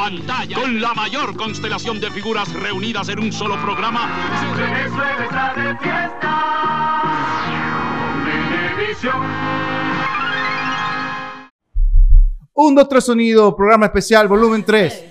[0.00, 4.08] pantalla con la mayor constelación de figuras reunidas en un solo programa.
[4.56, 6.40] Venezuela está de fiesta.
[8.24, 9.22] Televisión.
[12.54, 15.04] Un, dos, tres sonido, programa especial, volumen 3.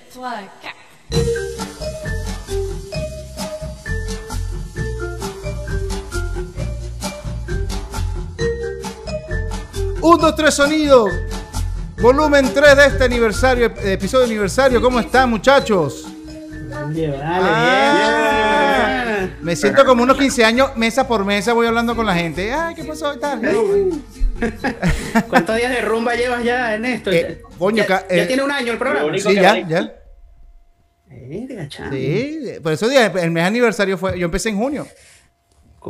[10.01, 11.06] Un, dos, tres sonido,
[12.02, 14.82] volumen 3 de este aniversario, episodio aniversario.
[14.82, 16.06] ¿Cómo están, muchachos?
[16.89, 19.38] Bien, dale, Ah, bien.
[19.42, 22.54] Me siento como unos 15 años, mesa por mesa, voy hablando con la gente.
[22.54, 23.12] Ay, ¿qué pasó?
[23.14, 23.42] ¿Qué tal?
[25.28, 27.12] ¿Cuántos días de rumba llevas ya en esto?
[27.12, 29.11] Eh, coño, ya, eh, tiene un año el programa.
[29.18, 29.96] Sí, ya, ya.
[31.92, 34.88] Sí, por eso dije, el mes aniversario fue, yo empecé en junio.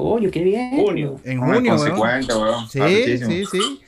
[0.02, 0.72] Coño, qué bien.
[0.78, 1.20] Junio.
[1.26, 1.90] En Hombre, junio, weón.
[1.90, 2.70] consecuente, weón.
[2.70, 3.30] Sí, Arrechísimo.
[3.32, 3.82] sí, sí.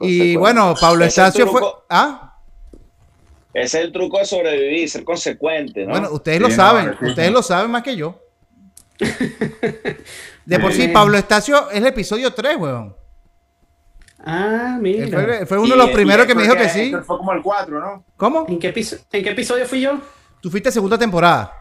[0.00, 1.60] Y bueno, Pablo Estacio fue.
[1.90, 2.34] Ah,
[3.52, 5.90] Ese es el truco de sobrevivir, ser consecuente, ¿no?
[5.90, 8.18] bueno, ustedes Sí, lo no, saben, ustedes lo saben más que yo.
[10.46, 10.88] De por sí.
[10.88, 12.96] Pablo Estacio es el episodio 3, weón.
[14.24, 15.08] Ah, Él mira.
[15.08, 16.92] fue, fue uno de los primeros que me dijo que sí.
[17.06, 18.04] Fue como el 4, ¿no?
[18.16, 18.46] ¿Cómo?
[18.48, 19.98] ¿En qué, episo- ¿En qué episodio fui yo?
[20.40, 21.52] Tú fuiste segunda temporada,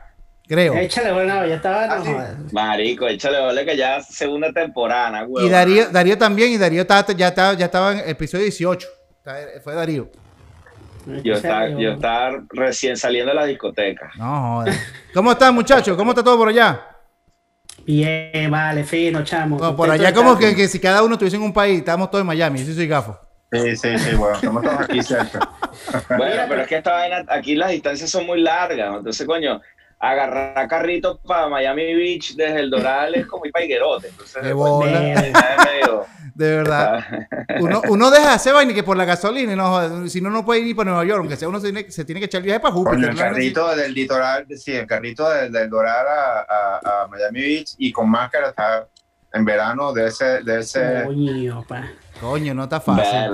[0.48, 0.74] creo.
[0.76, 1.84] Échale, bueno, ya estaba.
[1.86, 2.12] Ah, sí.
[2.54, 5.46] Marico, échale vale que ya segunda temporada, güey.
[5.46, 8.88] Y Darío, Darío también, y Darío estaba- ya, estaba, ya estaba en el episodio 18.
[9.18, 10.10] Está- Fue Darío.
[11.24, 14.12] Yo estaba, yo- estaba recién saliendo de la discoteca.
[14.18, 14.74] No, joder.
[15.14, 15.96] ¿Cómo están, muchachos?
[15.96, 16.82] ¿Cómo está todo por allá?
[17.86, 19.58] Bien, vale, fino, chamo.
[19.60, 22.22] No, por allá como que, que si cada uno estuviese en un país, estamos todos
[22.22, 23.18] en Miami, yo sí soy gafo.
[23.52, 24.36] Sí, sí, sí, weón.
[24.36, 25.40] Estamos todos aquí cerca.
[26.18, 28.98] Bueno, pero- es que esta vaina, aquí las distancias son muy largas.
[28.98, 29.62] Entonces, coño,
[30.00, 34.10] agarrar carritos para Miami Beach desde el Doral es como ir para Higuerote.
[34.10, 35.34] Entonces, pues,
[36.36, 37.00] De verdad.
[37.10, 37.56] Ah.
[37.60, 40.46] Uno, uno deja de hacer vaina que por la gasolina, y no, si no, no
[40.46, 42.46] puede ir para Nueva York, aunque sea uno se tiene, se tiene que echar el
[42.46, 42.96] viaje para Júpiter.
[43.00, 43.22] Coño, el ¿no?
[43.22, 47.92] carrito del litoral, sí, el carrito del, del Doral a, a, a Miami Beach y
[47.92, 48.88] con máscara está
[49.34, 51.04] en verano de ese, de ese.
[51.06, 51.88] Coño, pa.
[52.22, 53.32] Coño, no está fácil.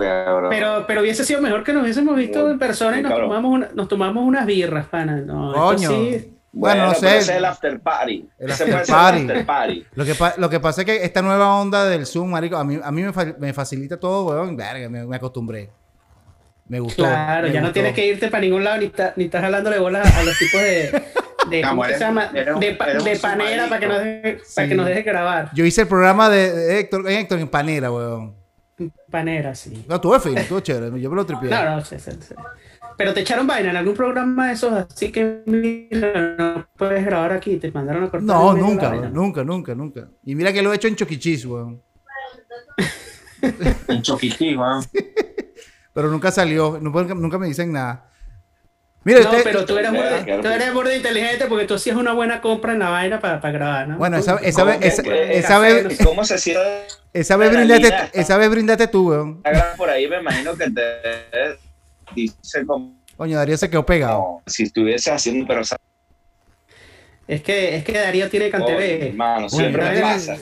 [0.49, 3.69] Pero, pero hubiese sido mejor que nos hubiésemos visto en persona y nos tomamos, una-
[3.73, 5.17] nos tomamos unas birras, pana.
[5.17, 5.89] No, esto Coño.
[5.89, 6.32] sí.
[6.55, 7.07] Bueno, no sé.
[7.17, 8.29] ese es el after party.
[8.37, 9.17] El Ese after puede ser party.
[9.21, 9.85] el after party.
[9.95, 12.63] Lo que, pa- lo que pasa es que esta nueva onda del Zoom, marico, a
[12.63, 14.55] mí, a mí me, fa- me facilita todo, weón.
[14.55, 15.69] Verga, me, me acostumbré.
[16.67, 17.03] Me gustó.
[17.03, 19.79] Claro, me ya no tienes que irte para ningún lado ni, ta- ni estás jalándole
[19.79, 21.03] bolas a los tipos de.
[21.49, 22.29] de ¿Cómo que se eres- llama?
[22.33, 24.21] eres un- De, pa- eres un de panera para que, nos deje,
[24.55, 24.69] para Sí.
[24.69, 25.49] que nos deje grabar.
[25.55, 28.35] Yo hice el programa de, de Héctor, Héctor en Panera, weón.
[29.09, 29.85] Panera, sí.
[29.87, 30.99] No, tuve fino, estuvo chévere.
[31.01, 31.49] Yo me lo tripié.
[31.49, 32.33] No, no, sí, sí, sí.
[32.97, 37.31] Pero te echaron vaina en algún programa de esos, así que mira, no puedes grabar
[37.33, 38.23] aquí, te mandaron a cortar.
[38.23, 40.07] No, nunca, nunca, nunca, nunca.
[40.23, 41.81] Y mira que lo he hecho en Choquichis, weón.
[43.87, 44.83] En Choquiquí, weón.
[45.93, 48.09] Pero nunca salió, nunca, nunca me dicen nada.
[49.05, 49.91] Mira, No, usted- pero tú eres,
[50.41, 53.51] tú eres burda inteligente porque tú hacías una buena compra en la vaina para, para
[53.53, 53.97] grabar, ¿no?
[53.97, 58.17] Bueno, esa, esa ¿Cómo vez, esa, esa vez, ¿Y cómo se siente esa vez brindaste,
[58.19, 59.43] esa vez brindaste tú, weón.
[59.75, 60.07] Por ahí?
[60.07, 60.81] Me imagino que te
[62.15, 64.17] dice como Coño, Darío se quedó pegado.
[64.19, 65.61] como si estuviese haciendo, pero
[67.27, 69.07] Es que, es que Darío tiene Oye, canteve.
[69.09, 70.37] hermano, siempre me tienes- pasa.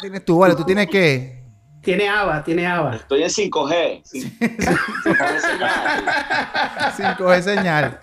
[0.00, 1.42] Tienes tú, vale, tú tienes que.
[1.82, 2.96] Tiene ABA, tiene ABA.
[2.96, 4.00] Estoy en 5G.
[4.04, 4.38] sí.
[4.38, 7.16] 5G señal.
[7.16, 8.00] 5G señal.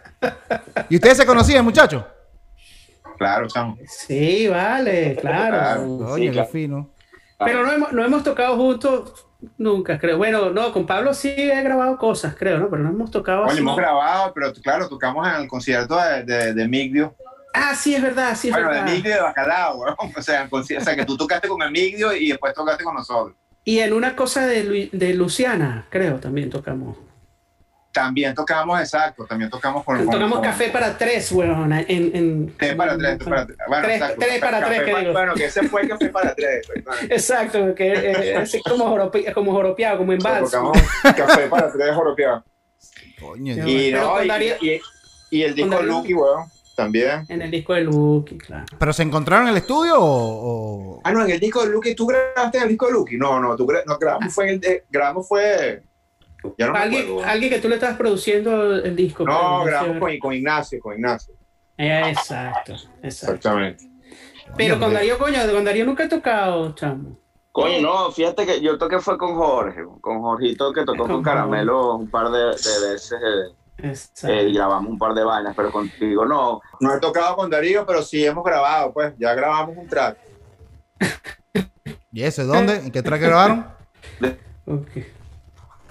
[0.89, 2.03] ¿Y ustedes se conocían, muchachos?
[3.17, 3.77] Claro, chamo.
[3.88, 6.16] Sí, vale, claro.
[6.17, 6.50] Qué claro.
[6.51, 6.89] fino.
[7.45, 9.25] Pero no hemos, no hemos tocado juntos
[9.57, 10.17] nunca, creo.
[10.17, 12.69] Bueno, no, con Pablo sí he grabado cosas, creo, ¿no?
[12.69, 13.59] Pero no hemos tocado Oye, así.
[13.59, 17.16] hemos grabado, pero claro, tocamos en el concierto de, de, de Migdio.
[17.53, 18.91] Ah, sí, es verdad, sí, es Bueno, de verdad.
[18.94, 19.95] Migdio y de Bacalao, weón.
[20.17, 23.35] O sea, o sea, que tú tocaste con el Migdio y después tocaste con nosotros.
[23.63, 26.97] Y en una cosa de, Lu- de Luciana, creo, también tocamos.
[27.91, 31.73] También tocamos, exacto, también tocamos con Tocamos con- Café para Tres, weón.
[31.73, 31.85] En,
[32.16, 33.57] en, Tres para tres, tres para tres.
[33.67, 35.11] Bueno, Tres- exacto, tres para café tres, que digo.
[35.13, 36.67] Bueno, que ese fue el café para tres.
[36.69, 37.16] exactamente.
[37.16, 40.51] Exacto, que eh, es como, joropi- como joropeado, como en vals.
[40.51, 40.77] Tocamos
[41.18, 42.44] café para tres joropeado.
[43.19, 43.68] Coño.
[43.68, 44.81] Y, no, y, Darío- y,
[45.31, 46.44] y el disco Darío- Lucky, weón,
[46.75, 47.25] también.
[47.27, 48.65] En el disco de Lucky, claro.
[48.77, 50.03] ¿Pero se encontraron en el estudio o.?
[50.97, 53.18] o- Ah, no, en el disco de Lucky, ¿tú grabaste en el disco de Lucky?
[53.18, 55.81] No, no, tú gra- no, grabamos fue en el de, grabamos fue,
[56.57, 56.75] ya no
[57.24, 59.24] alguien, que tú le estabas produciendo el disco.
[59.24, 61.33] No, grabamos con, con Ignacio, con Ignacio.
[61.77, 62.97] Exacto, exacto.
[63.03, 63.89] Exactamente.
[64.57, 64.94] Pero con.
[64.94, 67.18] Darío, coño, con Darío nunca he tocado, chamo.
[67.51, 71.24] Coño, no, fíjate que yo toqué fue con Jorge, con Jorgito que tocó Con con
[71.24, 74.27] Caramelo un par de, de veces eh, Exacto.
[74.27, 76.62] eh, y grabamos un par de vainas, pero contigo no.
[76.80, 80.18] No he tocado con Darío, pero sí hemos grabado, pues, ya grabamos un track.
[82.12, 82.45] ¿Y eso?
[82.45, 82.75] ¿Dónde?
[82.75, 83.68] ¿En qué track grabaron?
[84.65, 85.19] Ok.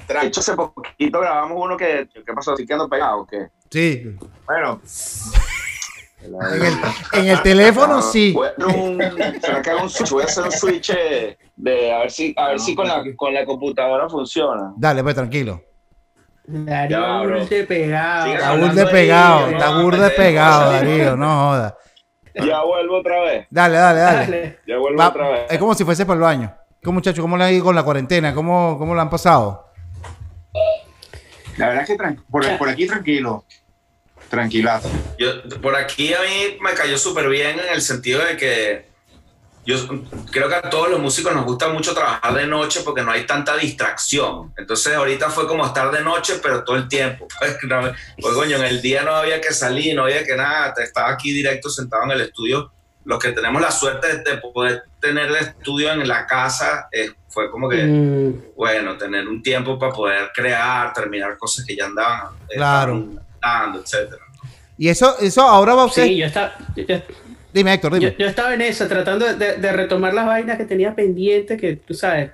[0.09, 2.57] De hecho, hace poquito grabamos uno que, ¿qué pasó?
[2.57, 3.49] ¿Sí que ando pegado o qué?
[3.71, 4.17] Sí.
[4.47, 4.81] Bueno,
[6.21, 6.35] En
[6.65, 6.75] el,
[7.13, 8.33] en el teléfono sí.
[8.33, 10.11] Voy a hacer un- ¿Será que hago un switch?
[10.11, 13.05] Voy a hacer un switch eh, de a ver si, a ver si con, la,
[13.17, 14.73] con la computadora funciona.
[14.77, 15.63] Dale, pues tranquilo.
[16.45, 17.23] Darío.
[17.23, 18.33] Urte pegado.
[18.33, 21.77] Está burde pegado, está no, burde no, pegado, no, Darío, no joda.
[22.35, 23.47] Ya vuelvo otra vez.
[23.51, 24.19] Dale, dale, dale.
[24.27, 24.59] Dale.
[24.67, 25.47] Ya vuelvo Va- otra vez.
[25.51, 26.53] es como si fuese por el baño.
[26.83, 27.21] ¿Cómo, muchachos?
[27.21, 28.35] ¿Cómo le ha ido con la cuarentena?
[28.35, 29.68] ¿Cómo, cómo la han pasado?
[31.59, 33.45] La verdad es que por, por aquí tranquilo.
[34.31, 34.91] Tranquilazo.
[35.19, 38.89] Yo, por aquí a mí me cayó súper bien en el sentido de que
[39.65, 39.77] yo
[40.31, 43.27] creo que a todos los músicos nos gusta mucho trabajar de noche porque no hay
[43.27, 44.53] tanta distracción.
[44.57, 47.27] Entonces ahorita fue como estar de noche, pero todo el tiempo.
[47.39, 47.81] Pues, no,
[48.21, 51.11] pues, coño, en el día no había que salir, no había que nada, te- estaba
[51.11, 52.73] aquí directo sentado en el estudio.
[53.09, 57.11] Los que tenemos la suerte de, de poder tener el estudio en la casa, eh,
[57.29, 61.87] fue como que, Mm, bueno, tener un tiempo para poder crear, terminar cosas que ya
[61.87, 63.07] andaban, eh, Claro.
[63.41, 64.21] dando, etcétera.
[64.77, 66.05] Y eso, eso ahora va usted.
[66.05, 66.85] sí, yo estaba, yo,
[67.51, 68.17] Dime, Héctor, yo- dime.
[68.19, 71.95] yo estaba en eso, tratando de, de retomar las vainas que tenía pendientes, que tú
[71.95, 72.31] sabes.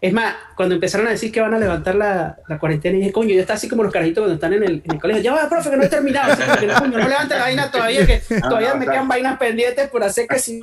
[0.00, 3.34] Es más, cuando empezaron a decir que van a levantar la, la cuarentena, dije, coño,
[3.34, 5.22] yo estaba así como los carajitos cuando están en el, en el colegio.
[5.22, 6.34] Ya va, profe, que no he terminado.
[6.66, 10.26] No, coño, no levante la vaina todavía, que todavía me quedan vainas pendientes por hacer
[10.28, 10.60] que si.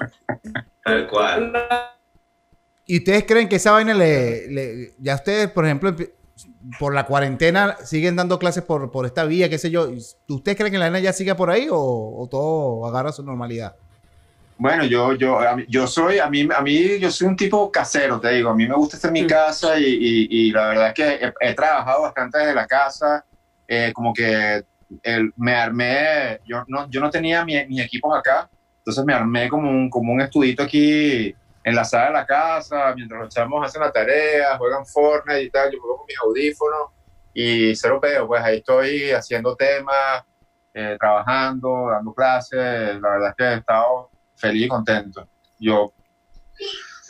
[0.83, 1.51] Tal cual.
[2.85, 5.95] ¿Y ustedes creen que esa vaina le, le- ya ustedes, por ejemplo,
[6.79, 9.89] por la cuarentena siguen dando clases por, por esta vía, qué sé yo?
[10.27, 13.75] ¿Ustedes creen que la vaina ya siga por ahí o, o todo agarra su normalidad?
[14.63, 18.29] Bueno, yo, yo, yo soy, a mí, a mí, yo soy un tipo casero, te
[18.29, 18.49] digo.
[18.49, 19.27] A mí me gusta estar en mi Mm.
[19.27, 23.25] casa y, y- y la verdad es que he, he trabajado bastante desde la casa.
[23.67, 24.61] eh, como que
[25.03, 28.49] el- me armé, yo no, yo no tenía mi- mis equipos acá,
[28.79, 31.33] entonces me armé como un, como un estudito aquí
[31.63, 35.49] en la sala de la casa, mientras los chamos hacen la tarea, juegan Fortnite y
[35.49, 36.89] tal, yo juego con mis audífonos
[37.33, 40.23] y cero pedo, pues ahí estoy haciendo temas,
[40.73, 45.27] eh, trabajando, dando clases, la verdad es que he estado feliz y contento.
[45.59, 45.93] Yo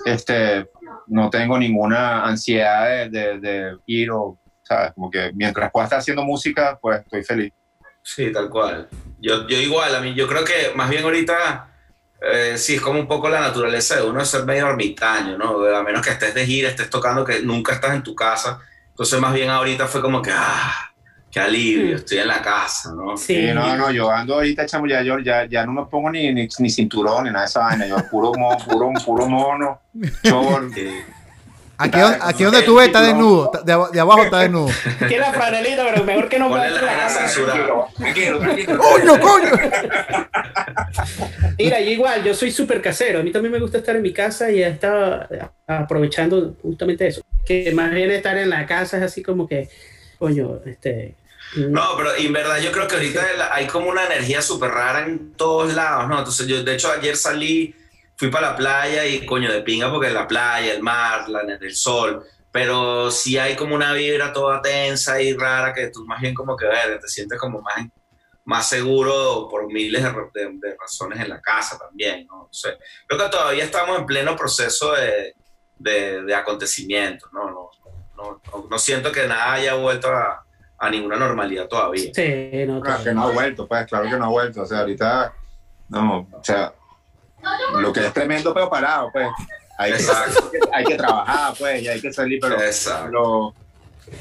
[0.05, 0.69] este,
[1.07, 4.93] no tengo ninguna ansiedad de, de- de ir o, ¿sabes?
[4.93, 7.53] Como que mientras pueda estar haciendo música, pues estoy feliz.
[8.01, 8.89] Sí, tal cual.
[9.19, 11.69] Yo, yo igual, a mí, yo creo que más bien ahorita,
[12.21, 15.63] eh, sí, es como un poco la naturaleza de uno de ser medio ermitaño, ¿no?
[15.73, 18.59] A menos que estés de gira, estés tocando, que nunca estás en tu casa.
[18.89, 20.92] Entonces, más bien ahorita fue como que, ah,
[21.33, 21.95] qué alivio, Mm.
[21.95, 23.17] estoy en la casa, ¿no?
[23.17, 23.35] Sí.
[23.47, 26.31] Sí, no, no, yo ando ahorita, chamo, ya, yo, ya, ya no me pongo ni,
[26.31, 29.81] ni, ni cinturón ni nada de esa vaina, yo puro, mo- puro, puro mono,
[30.23, 30.89] chor, Sí.
[31.75, 34.69] Aquí, donde- aquí donde tú ves está desnudo, está- de, aba- de abajo está desnudo.
[35.09, 37.07] Que la franelita, pero mejor que no Ponle la.
[37.97, 38.77] Tranquilo, tranquilo.
[38.79, 39.51] ¡Coño, coño!
[41.57, 43.19] Mira, yo igual, yo soy súper casero.
[43.19, 45.27] A mí también me gusta estar en mi casa y estaba
[45.67, 47.21] aprovechando justamente eso.
[47.45, 49.67] Que más bien estar en la casa es así como que,
[50.19, 51.15] coño, este.
[51.55, 55.33] No, pero en verdad yo creo que ahorita hay como una energía súper rara en
[55.33, 56.19] todos lados, ¿no?
[56.19, 57.75] Entonces yo, de hecho, ayer salí,
[58.15, 61.75] fui para la playa y coño, de pinga porque la playa, el mar, la, el
[61.75, 66.33] sol, pero sí hay como una vibra toda tensa y rara que tú más bien
[66.33, 67.85] como que ver, te sientes como más,
[68.45, 72.43] más seguro por miles de, de- de razones en la casa también, ¿no?
[72.43, 72.75] O sea,
[73.07, 75.35] creo que todavía estamos en pleno proceso de,
[75.77, 77.49] de, de acontecimientos, ¿no?
[77.49, 77.69] No,
[78.17, 80.42] no, no, no siento que nada haya vuelto a,
[80.83, 82.11] a ninguna normalidad todavía.
[82.13, 84.63] Sí, no, Claro que no ha vuelto, pues, claro que no ha vuelto.
[84.63, 85.33] O sea, ahorita,
[85.87, 86.73] no, o sea,
[87.79, 89.29] lo que es tremendo, pero parado, pues.
[89.77, 90.49] Hay que, Exacto.
[90.73, 93.55] hay que trabajar, pues, y hay que salir, pero Exacto.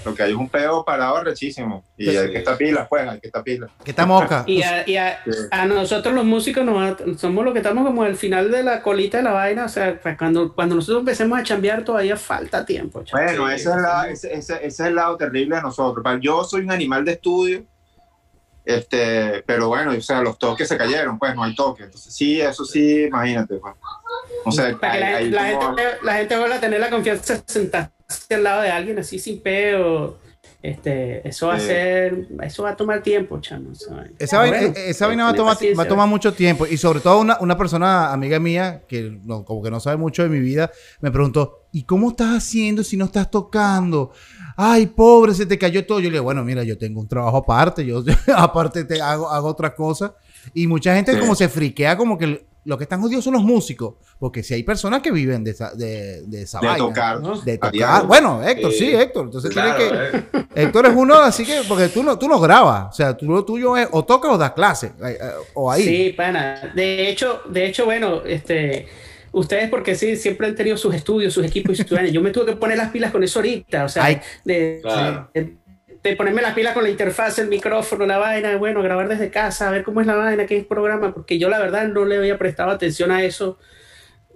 [0.05, 1.85] Lo, que hay es un peo parado rechísimo.
[1.97, 2.17] Y Sí.
[2.17, 3.71] hay que estar pilas, pues, hay que estar pilas.
[3.85, 4.45] Que está mosca.
[4.47, 5.31] Y, a, y a- Sí.
[5.51, 9.19] a nosotros los músicos nos somos los que estamos como al final de la colita
[9.19, 9.65] de la vaina.
[9.65, 13.05] O sea, pues cuando, cuando nosotros empecemos a chambear todavía falta tiempo.
[13.13, 16.05] Bueno, ese, es la- ese, ese- ese es el lado terrible de nosotros.
[16.21, 17.65] Yo soy un animal de estudio,
[18.65, 21.87] este, pero bueno, o sea, los toques se cayeron, pues no hay toques.
[21.87, 23.75] Entonces, sí, eso sí, imagínate, pues.
[24.45, 26.81] O sea, Para que la, hay- hay la como- gente, la gente vuelva a tener
[26.81, 27.91] la confianza de sentarse
[28.31, 30.19] al lado de alguien así sin peo.
[30.63, 31.67] Este, eso va a Sí.
[31.67, 33.71] ser, eso va a tomar tiempo, chamo.
[34.19, 34.59] esa vaina.
[34.59, 36.67] Bueno, esa vaina va, a tomar, paciencia, va a tomar mucho tiempo.
[36.69, 40.23] Y sobre todo una, una persona, amiga mía, que no, como que no sabe mucho
[40.23, 44.13] de mi vida, me preguntó, ¿y cómo estás haciendo si no estás tocando?
[44.57, 45.99] Ay, pobre, se te cayó todo.
[45.99, 48.05] Yo le digo, bueno, mira, yo tengo un trabajo aparte, yo
[48.37, 50.13] aparte te hago, hago otras cosas.
[50.55, 51.19] Y mucha gente Sí.
[51.19, 53.95] como se friquea como que lo que están jodidos son los músicos.
[54.19, 56.87] Porque si hay personas que viven de esa, de, de esa de vaina.
[56.87, 57.21] tocar.
[57.21, 57.41] ¿no?
[57.41, 58.07] De tocar.
[58.07, 58.95] Bueno, Héctor, sí, Sí.
[58.95, 59.25] Héctor.
[59.27, 60.17] Entonces Claro, tiene que...
[60.39, 60.47] eh.
[60.55, 63.45] Héctor es uno así que, porque tú no, tú no grabas, o sea, tú lo
[63.45, 65.83] tuyo es o tocas o das clases, eh, eh, o ahí.
[65.83, 66.73] Sí, pana.
[66.75, 68.87] De hecho, de hecho, bueno, este,
[69.33, 71.99] ustedes porque sí, siempre han tenido sus estudios, sus equipos y sus.
[72.13, 74.21] Yo me tuve que poner las pilas con eso ahorita, o sea, Ay.
[74.45, 75.31] de, Claro.
[75.35, 75.57] de-
[76.03, 79.69] de ponerme las pilas con la interfaz, el micrófono, la vaina, bueno, grabar desde casa,
[79.69, 82.05] a ver cómo es la vaina, qué es el programa, porque yo la verdad no
[82.05, 83.59] le había prestado atención a eso.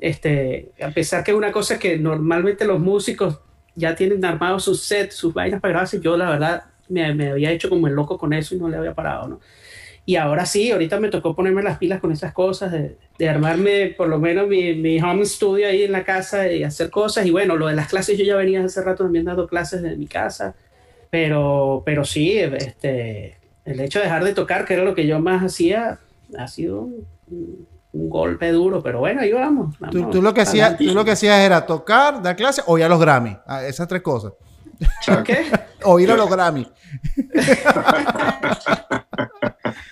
[0.01, 3.41] Este, a pesar que una cosa es que normalmente los músicos
[3.75, 7.51] ya tienen armados sus sets, sus vainas para grabarse, yo la verdad me, me había
[7.51, 9.41] hecho como el loco con eso y no le había parado, ¿no?
[10.09, 13.89] Y ahora sí, ahorita me tocó ponerme las pilas con esas cosas, de, de armarme
[13.89, 17.27] por lo menos mi, mi, home studio ahí en la casa y hacer cosas.
[17.27, 19.97] Y bueno, lo de las clases, yo ya venía hace rato también dando clases de
[19.97, 20.55] mi casa.
[21.17, 25.19] Pero, pero sí, este, el hecho de dejar de tocar, que era lo que yo
[25.19, 25.99] más hacía,
[26.37, 28.83] ha sido un, un golpe duro.
[28.83, 29.75] Pero bueno, ahí vamos.
[29.79, 32.77] vamos Tú, tú lo que hacías, tú lo que hacías era tocar, dar clases o
[32.77, 33.35] ir a los Grammy.
[33.67, 34.35] Esas tres cosas.
[35.25, 35.47] ¿Qué?
[35.85, 36.67] O ir a los Grammy.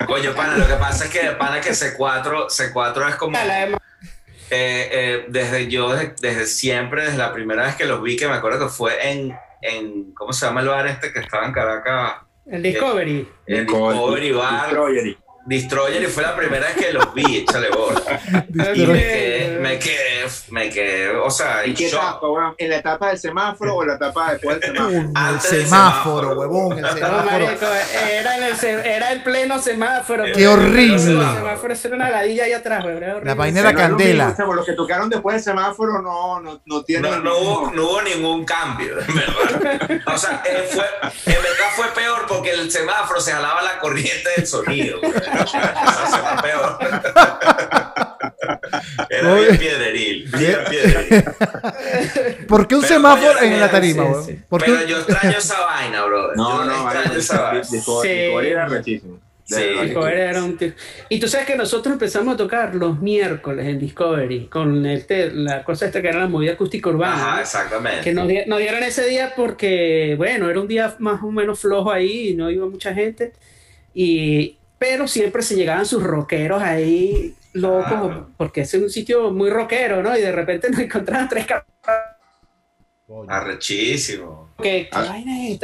[0.05, 3.35] Coño, pana, lo que pasa es que, pana, que C4, C4 es como...
[3.35, 3.79] Eh,
[4.51, 8.35] eh, desde yo, desde, desde siempre, desde la primera vez que los vi, que me
[8.35, 12.13] acuerdo que fue en, en ¿cómo se llama el bar este que estaba en Caracas?
[12.45, 13.27] El Discovery.
[13.47, 14.65] El Discovery Bar.
[14.67, 15.17] Destroyer.
[15.45, 18.01] Destroyer y fue la primera vez que los vi, échale bola.
[18.49, 22.01] Y me quedé, me quedé, me quedé, o sea, ¿En qué shock.
[22.01, 22.55] etapa, weón?
[22.57, 24.97] ¿En la etapa del semáforo o en la etapa después del semáforo?
[24.97, 27.25] el Antes del semáforo, huevón, el No, semáforo.
[27.45, 27.65] marico,
[28.11, 30.23] era, en el, se- era el pleno semáforo.
[30.33, 30.93] Qué horrible.
[30.95, 33.21] El semáforo era una ladilla ahí atrás, horrible.
[33.23, 34.27] La vaina era No lo candela.
[34.29, 37.11] mismo, Los que tocaron después del semáforo no, no, no tienen.
[37.11, 40.01] No, no hubo, no hubo ningún cambio, en verdad.
[40.07, 40.85] O sea, eh, fue,
[41.27, 44.99] en verdad fue peor porque el semáforo se jalaba la corriente del sonido.
[44.99, 45.13] güey.
[45.47, 45.57] Se
[46.21, 46.77] va peor.
[49.09, 51.23] Era bien piedreril, bien piedreril.
[52.47, 54.39] ¿Por qué un Pero, semáforo en la tarima, sí, sí.
[54.49, 56.37] ¿Por qué Pero un- yo extraño esa vaina, brother.
[56.37, 57.63] No, yo no, extraño esa vaina.
[57.63, 58.09] Sí.
[58.09, 59.19] era rechísimo.
[59.47, 59.61] Sí.
[59.83, 60.71] Discovery era un tío.
[61.07, 65.63] Y tú sabes que nosotros empezamos a tocar los miércoles en Discovery con este, la
[65.63, 67.13] cosa esta que era la movida acústica urbana.
[67.15, 67.41] Ajá, ¿no?
[67.41, 68.01] exactamente.
[68.01, 71.59] que nos, di- nos dieron ese día porque, bueno, era un día más o menos
[71.59, 73.33] flojo ahí y no iba mucha gente.
[73.93, 78.29] Y, pero siempre se llegaban sus rockeros ahí locos, Claro.
[78.37, 80.15] porque ese es un sitio muy rockero, ¿no?
[80.15, 84.49] Y de repente nos encontraban tres cabrones Arrechísimo.
[84.61, 85.17] que, ¿qué Ah.
[85.17, 85.59] es?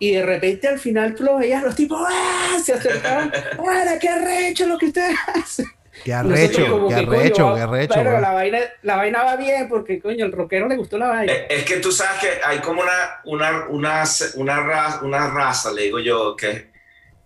[0.00, 2.56] Y de repente al final tú lo veías, los tipos, ¡ah!
[2.64, 5.66] Se acercaban, ¡Bueno, qué arrecho lo que ustedes hacen!
[6.04, 10.00] Qué arrecho, como qué arrecho, qué arrecho, Pero la vaina, la vaina va bien porque,
[10.00, 11.32] coño, el rockero le gustó la vaina.
[11.32, 14.02] Eh, Es que tú sabes que hay como una, una, una,
[14.34, 16.73] una, raza, una raza, le digo yo, que,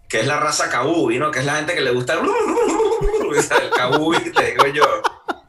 [0.09, 1.31] que es la raza kabubi, ¿no?
[1.31, 2.21] Que es la gente que le gusta el,
[3.63, 4.85] el kabubi, le digo yo.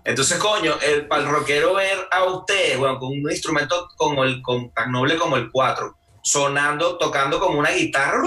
[0.03, 4.41] Entonces, coño, el, para el rockero ver a usted, bueno, con un instrumento como el,
[4.73, 8.21] tan noble como el 4, sonando, tocando como una guitarra,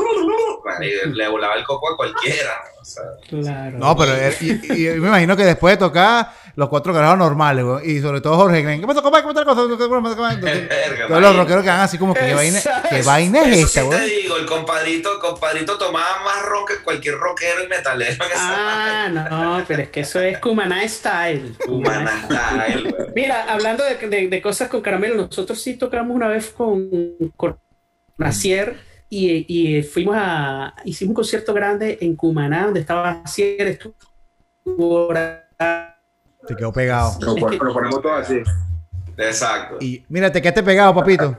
[0.81, 2.51] le, le volaba el coco a cualquiera.
[2.75, 2.81] ¿no?
[2.83, 3.79] O sea, Claro.
[3.79, 7.65] No, pero eh, y, y me imagino que después de tocar los cuatro carajos normales,
[7.85, 9.23] y sobre todo Jorge Glenn, ¿qué pasó, compadre?
[9.23, 10.33] ¿Cómo está la cosa?
[10.35, 13.81] Entonces, Verga, Todos los rockeros quedan así como que qué vaina, qué vaina es Eso
[13.81, 17.69] esta, sí te digo, el compadrito, el compadrito tomaba más rock que cualquier rockero y
[17.69, 19.09] metalero esa Ah,
[19.59, 21.55] no, pero es que eso es Cumaná Style.
[21.69, 23.09] Humana style, güey.
[23.15, 26.89] Mira, hablando de, de- de cosas con caramelo, nosotros sí tocamos una vez con,
[27.37, 27.59] con
[28.19, 28.76] Nacier
[29.09, 29.45] y,
[29.78, 30.75] y fuimos a.
[30.85, 33.95] Hicimos un concierto grande en Cumaná, donde estaba Nacier, estuvo.
[36.47, 37.19] Se quedó pegado.
[37.21, 38.42] Lo, pon- lo ponemos todo así.
[39.16, 39.76] Exacto.
[39.81, 41.37] Y mira, te quedaste pegado, papito.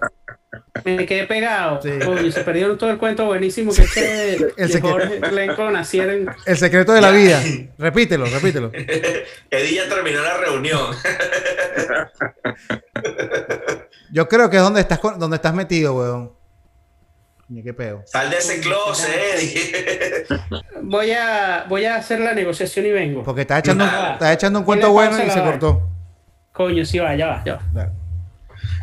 [0.86, 1.82] Me quedé pegado.
[1.82, 1.89] Sí.
[2.03, 4.89] Coño, se perdieron todo el cuento buenísimo que es de, El de secreto.
[4.89, 7.42] Jorge en, El secreto de la vida.
[7.77, 8.72] Repítelo, repítelo.
[9.50, 10.96] Eddie ya terminó la reunión.
[14.12, 16.34] Yo creo que es donde estás, con- donde estás metido, weón.
[17.50, 18.04] Ni qué peo.
[18.06, 20.26] Sal de ese closet, Eddie.
[20.82, 23.24] Voy a, voy a hacer la negociación y vengo.
[23.24, 25.82] Porque estás echando, estás echando un cuento bueno y se la cortó.
[26.52, 27.90] Coño, sí va, ya va, ya va.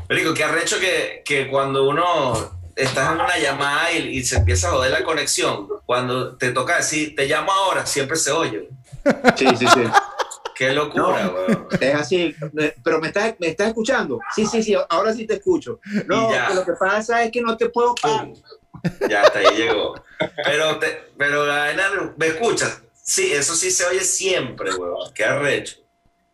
[0.08, 4.72] Qué arrecho que, que cuando uno está en una llamada y, y se empieza a
[4.72, 8.68] joder la conexión, cuando te toca decir, te llamo ahora, siempre se oye.
[9.36, 9.82] Sí, sí, sí.
[10.60, 11.32] Qué locura, No.
[11.32, 11.68] weón.
[11.80, 12.36] Es así.
[12.84, 14.20] Pero me estás, me estás escuchando.
[14.34, 14.76] Sí, sí, sí.
[14.90, 15.80] Ahora sí te escucho.
[16.06, 17.94] No, que lo que pasa es que no te puedo.
[18.02, 18.26] Ah,
[19.08, 19.94] Ya hasta ahí llegó.
[20.44, 22.82] Pero, te, pero la vaina, ¿me escuchas?
[23.02, 25.14] Sí, eso sí se oye siempre, weón.
[25.14, 25.76] Qué arrecho.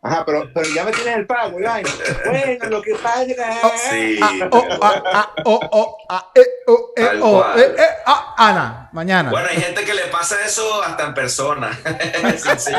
[0.07, 1.83] Ajá, pero, pero ya me tienes el pago, Iván.
[2.25, 3.43] Bueno, lo que pasa es que.
[3.89, 4.19] Sí.
[8.37, 9.29] Ana, mañana.
[9.31, 11.71] Bueno, hay gente que le pasa eso hasta en persona.
[12.37, 12.71] Sí, sí.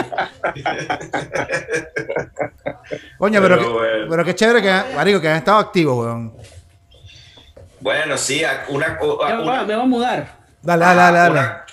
[3.19, 4.07] Coño, pero, pero que- bueno.
[4.09, 6.35] pero qué chévere que, marico, que han estado activos, weón.
[7.81, 10.29] Bueno, sí, una, una, me voy a mudar.
[10.63, 11.31] Dale, dale, dale, dale.
[11.33, 11.65] una,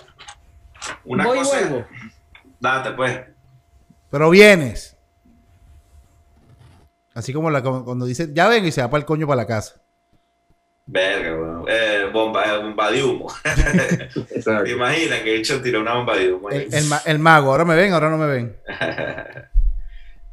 [1.06, 1.62] una voy cosa.
[1.62, 1.88] y vuelvo.
[2.60, 3.20] Date, pues.
[4.12, 4.95] Pero vienes.
[7.16, 9.48] Así como la, cuando dice, ya vengo y se va para el coño para la
[9.48, 9.82] casa.
[10.86, 11.66] Verga, weón.
[11.68, 13.34] Eh, bomba, eh, bomba de humo.
[13.44, 16.50] ¿Te imaginas que he hecho tiró una bomba de humo?
[16.50, 16.58] ahí?
[16.70, 18.56] El, el ma- el mago, ahora me ven, ahora no me ven.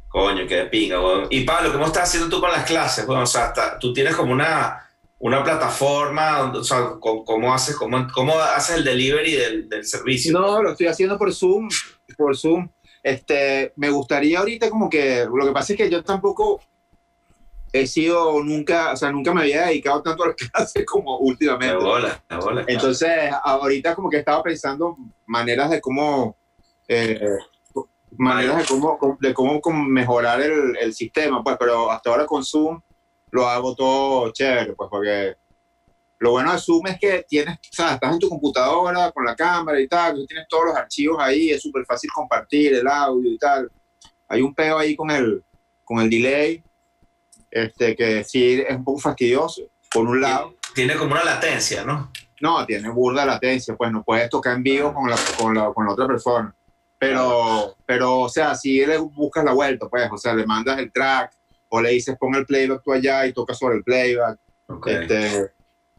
[0.07, 1.27] Coño, qué de pinga, weón.
[1.31, 3.05] Y Pablo, ¿cómo estás haciendo tú con las clases?
[3.07, 4.87] Bueno, o sea, está- tú tienes como una,
[5.17, 9.85] una plataforma, donde- o sea, ¿cómo, cómo haces, cómo, cómo haces el delivery del, del
[9.85, 10.33] servicio?
[10.33, 11.67] No, lo estoy haciendo por Zoom,
[12.15, 12.69] por Zoom.
[13.01, 16.61] Este, me gustaría ahorita como que, lo que pasa es que yo tampoco
[17.73, 21.75] he sido nunca, o sea, nunca me había dedicado tanto a las clases como últimamente.
[21.75, 22.63] bola, de bola.
[22.63, 22.65] claro.
[22.67, 26.37] Entonces, ahorita como que estaba pensando maneras de cómo,
[26.87, 27.19] eh,
[28.11, 32.79] maneras de cómo, de cómo, mejorar el, el sistema, pues, pero hasta ahora con Zoom
[33.31, 35.35] lo hago todo chévere, pues, porque
[36.19, 39.35] lo bueno de Zoom es que tienes, o sea, estás en tu computadora con la
[39.35, 43.37] cámara y tal, tienes todos los archivos ahí, es súper fácil compartir el audio y
[43.37, 43.69] tal.
[44.27, 45.43] Hay un peo ahí con el,
[45.83, 46.63] con el delay,
[47.53, 50.55] este, que sí es un poco fastidioso, por un lado.
[50.73, 52.11] Tiene como una latencia, ¿no?
[52.41, 55.85] No, tiene burda latencia, pues no puedes tocar en vivo con la, con la, con
[55.85, 56.53] la otra persona.
[56.99, 60.91] Pero, pero, o sea, si le buscas la vuelta, pues, o sea, le mandas el
[60.91, 61.31] track
[61.69, 64.39] o le dices pon el playback tú allá y tocas sobre el playback.
[64.67, 64.87] Ok.
[64.87, 65.51] Este,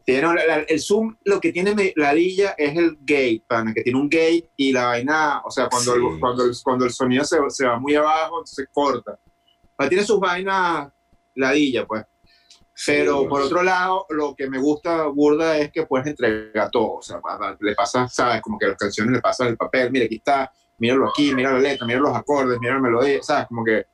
[0.04, 3.98] tiene, la- el Zoom lo que tiene la lilla es el gate, pana, que tiene
[3.98, 6.00] un gate y la vaina, o sea, cuando, Sí.
[6.00, 9.18] el, cuando, el, cuando el sonido se, se va muy abajo, entonces corta.
[9.76, 10.88] Pero tiene sus vainas
[11.34, 12.04] ladilla, pues.
[12.86, 16.94] Pero Sí, por otro lado, lo que me gusta burda es que puedes entregar todo.
[16.94, 17.20] O sea,
[17.60, 18.42] le pasas, ¿sabes?
[18.42, 19.92] Como que las canciones le pasas el papel.
[19.92, 23.46] Mira, aquí está, míralo aquí, mira la letra, mira los acordes, mira la melodía, ¿sabes?
[23.46, 23.86] Como que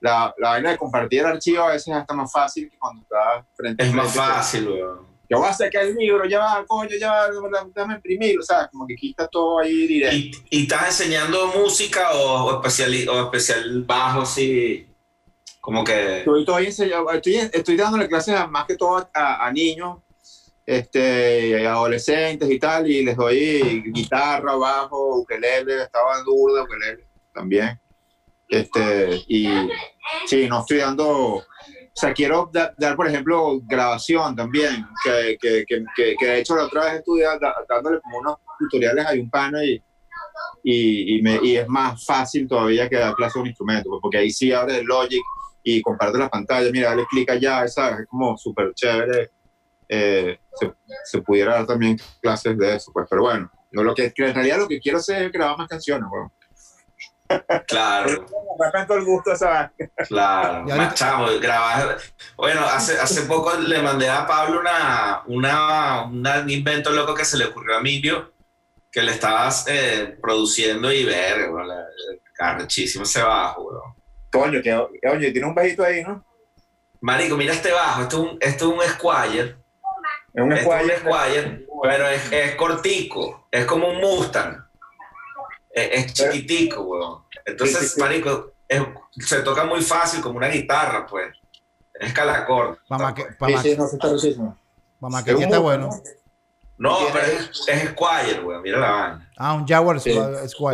[0.00, 3.02] la, la vaina de compartir el archivo a veces es hasta más fácil que cuando
[3.02, 5.08] estás frente a Es más fácil, weón.
[5.30, 7.28] Yo voy a sacar el libro, ya va, coño, ya va,
[7.74, 8.68] dame imprimirlo, ¿sabes?
[8.72, 10.38] Como que quita todo ahí directo.
[10.50, 14.87] ¿Y, y estás enseñando música o, o especial, o especial bajo, así?
[15.60, 16.20] Como que...
[16.40, 19.98] Estoy, enseñando- estoy, estoy dándole clases a- más que todo a, niños,
[20.64, 27.80] este, adolescentes y tal, y les doy guitarra, bajo, ukelele, estaba duro ukelele también.
[28.48, 29.48] Este, y
[30.26, 31.44] sí, no estoy dando, o
[31.94, 35.64] sea, quiero da- dar, por ejemplo, grabación también, que, que,
[36.18, 39.62] que, de hecho la otra vez estuve da- dándole como unos tutoriales a un pana
[39.64, 39.82] y,
[40.62, 44.30] y, me, y es más fácil todavía que dar clase de un instrumento, porque ahí
[44.30, 45.20] sí abres el Logic
[45.76, 48.00] y comparte la pantalla, mira, dale clic allá, ¿sabes?
[48.00, 49.30] Es como súper chévere.
[49.88, 50.72] Eh, se,
[51.04, 54.34] se pudiera dar también clases de eso, pues, pero bueno, yo lo que, que en
[54.34, 56.30] realidad lo que quiero hacer es grabar más canciones, weón.
[57.66, 58.26] Claro,
[58.58, 59.70] Me arranco el gusto, ¿sabes?
[60.08, 60.64] claro.
[60.76, 61.96] Más chamo, grabar.
[62.36, 67.24] Bueno, hace, hace poco le mandé a Pablo una, una, una- un invento loco que
[67.24, 68.32] se le ocurrió a Emilio,
[68.90, 71.86] que le estabas eh, produciendo y ver, la-
[72.34, 73.94] carrechísimo ese bajo, weón.
[74.30, 74.74] Coño, que,
[75.08, 76.24] oye, tiene un bajito ahí, ¿no?
[77.00, 79.56] Marico, mira este bajo, esto es un, esto es un Squire,
[80.34, 80.98] Es un esto es un Squire.
[80.98, 84.64] Squire, pero es, es cortico, es como un Mustang,
[85.70, 87.22] es, es chiquitico, weón.
[87.44, 88.00] Entonces, Sí, sí, sí.
[88.00, 88.82] marico, es-
[89.26, 91.34] se toca muy fácil como una guitarra, pues.
[91.94, 92.78] Es escalacor.
[92.88, 94.56] Mamá, que, mamá, sí, no, sí está rechísimo.
[95.00, 95.90] mamá, que Es está bueno.
[96.76, 98.62] No, pero es, es Squire, weón.
[98.62, 99.30] Mira la vaina.
[99.36, 100.18] Ah, un Jaguar Squire.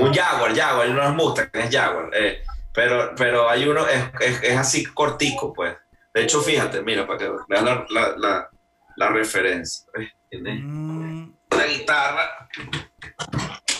[0.03, 2.11] Un Jaguar, Jaguar, no es Mustang, es Jaguar.
[2.15, 2.43] eh,
[2.75, 5.77] pero, pero hay uno, es, es, es así cortico, pues.
[6.13, 8.51] De hecho, fíjate, mira, para que vean la, la, la,
[8.97, 9.87] la referencia.
[10.29, 12.49] Tiene Mm, una guitarra.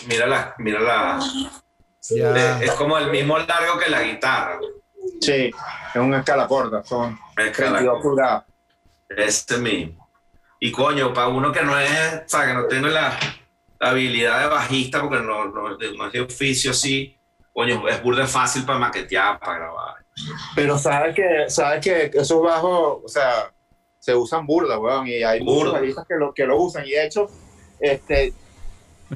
[0.07, 1.19] Mira la, mira la.
[2.61, 4.59] es como el mismo largo que la guitarra.
[5.21, 5.51] Sí,
[5.93, 8.01] es una escala corta, son Es 32 escalacor.
[8.01, 8.43] pulgadas.
[9.09, 10.09] Este mismo.
[10.59, 13.17] Y coño, para uno que no es, o sea, que no tiene la,
[13.79, 17.17] la habilidad de bajista, porque no, no, no es de oficio así,
[17.55, 19.95] coño, es burda fácil para maquetear, para grabar.
[20.55, 23.49] Pero sabes que, sabes que esos bajos, o sea,
[23.97, 26.05] se usan burda, weón, y hay muchos Burda.
[26.05, 26.85] que lo, que lo usan.
[26.85, 27.29] Y de hecho,
[27.79, 28.33] este,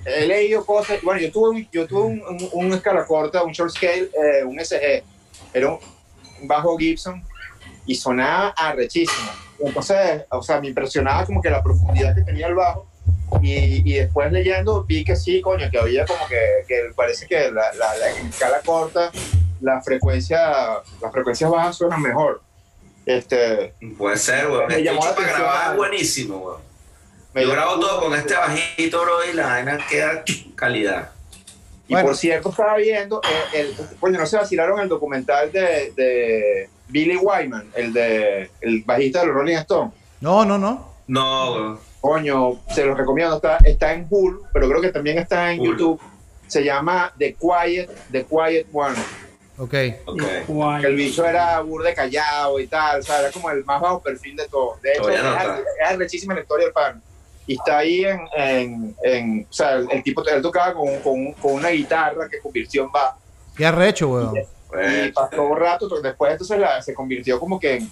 [0.06, 1.02] he leído cosas.
[1.04, 4.46] Bueno, yo tuve un, yo tuve un, un, un escala corta, un short scale, eh,
[4.46, 5.04] un SG.
[5.54, 5.80] Era un,
[6.42, 7.22] un bajo Gibson
[7.86, 9.32] y sonaba arrechísimo.
[9.60, 12.89] Entonces, o sea, me impresionaba como que la profundidad que tenía el bajo.
[13.42, 17.52] Y, y después leyendo vi que sí, coño, que había como que, que parece que
[17.52, 19.12] la, la, la escala corta,
[19.62, 20.40] la frecuencia,
[21.02, 22.42] las frecuencias bajas suenan mejor.
[23.06, 24.68] Este, Puede ser, weón.
[24.68, 26.62] Me Este llamó la para grabar es buenísimo, weón.
[27.34, 30.24] me Yo grabo todo con este bajito, bro, y la vaina queda
[30.56, 31.12] calidad.
[31.88, 32.08] Y Bueno.
[32.08, 37.16] por cierto, estaba viendo, eh, el, coño, no se vacilaron el documental de, de Billy
[37.18, 39.94] Wyman, el de el bajista de los Rolling Stones.
[40.22, 40.94] No, no, no.
[41.08, 41.80] No, weón.
[42.02, 45.72] Coño, se los recomiendo, está, está en Hulu, pero creo que también está en Hulu.
[45.72, 46.02] YouTube.
[46.48, 48.96] Se llama The Quiet, The Quiet One.
[49.58, 49.74] Ok.
[50.06, 50.22] Ok.
[50.48, 50.82] Guay.
[50.82, 54.02] que el bicho era burde callado y tal, o sea, era como el más bajo
[54.02, 54.78] perfil de todo.
[54.82, 57.02] De hecho, es, es arrechísima la historia del pan.
[57.46, 61.34] Y está ahí en, en, en- o sea, el, el tipo, él tocaba con, con,
[61.34, 63.18] con una guitarra que convirtió en bajo.
[63.58, 64.38] Qué arrecho, weón.
[64.38, 67.92] Y Pues, pasó un rato, pero después entonces la- se convirtió como que en,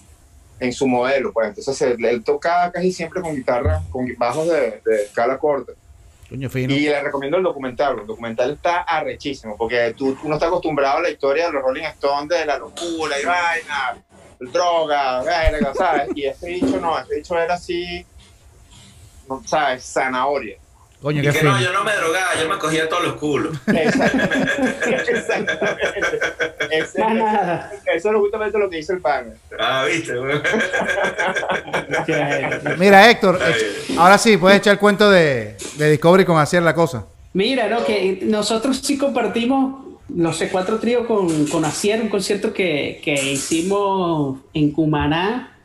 [0.59, 1.49] en su modelo, pues.
[1.49, 5.73] Entonces él, él tocaba casi siempre con guitarra, con bajos de, de escala corta.
[6.29, 6.73] Coño, fino.
[6.73, 7.99] Y le recomiendo el documental.
[7.99, 11.83] El documental está arrechísimo, porque tú, uno está acostumbrado a la historia de los Rolling
[11.83, 14.03] Stones, de la locura y vaina,
[14.39, 15.23] droga,
[15.73, 16.09] ¿sabes?
[16.15, 18.05] Y este dicho no, este dicho era así,
[19.29, 19.83] no, ¿sabes?
[19.83, 20.57] Zanahoria.
[21.01, 23.55] Coño, y qué que no, yo no me drogaba, yo me cogía todos los culos.
[23.67, 25.09] Exactamente.
[25.09, 26.19] Exactamente.
[26.71, 27.71] Ese- Más nada.
[27.93, 29.33] eso es justamente lo que dice el pan.
[29.59, 30.39] Ah, viste, güey.
[32.77, 36.73] Mira, Héctor, echa- ahora sí, puedes echar el cuento de, de Discovery con hacer la
[36.73, 37.05] cosa.
[37.33, 37.83] Mira, ¿no?
[37.85, 44.39] Que nosotros sí compartimos los C4 Trío con, con Acier, un concierto que, que hicimos
[44.53, 45.56] en Cumaná,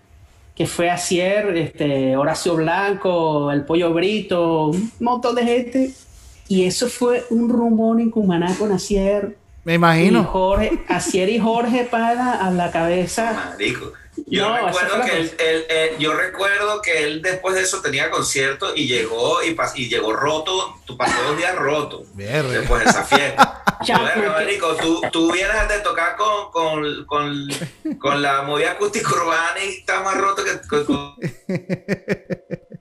[0.63, 5.91] que fue Acier, este, Horacio Blanco, El Pollo Brito, un montón de gente.
[6.47, 9.37] Y eso fue un rumor en Cumaná con Acier.
[9.65, 10.23] Me Y imagino.
[10.23, 13.51] Jorge, Acier y Jorge para a la cabeza.
[13.51, 13.93] Marico.
[14.27, 15.43] Yo No, recuerdo que él, cosa.
[15.45, 19.73] él- él- yo recuerdo que él después de eso tenía concierto y llegó y, pas-
[19.75, 23.59] y llegó roto, tú pasó dos días roto después de esa fiesta.
[23.85, 27.49] Bueno, porque- marico, tú, tú vienes de tocar con, con, con,
[27.99, 31.17] con la movida acústica urbana y estás más roto que con,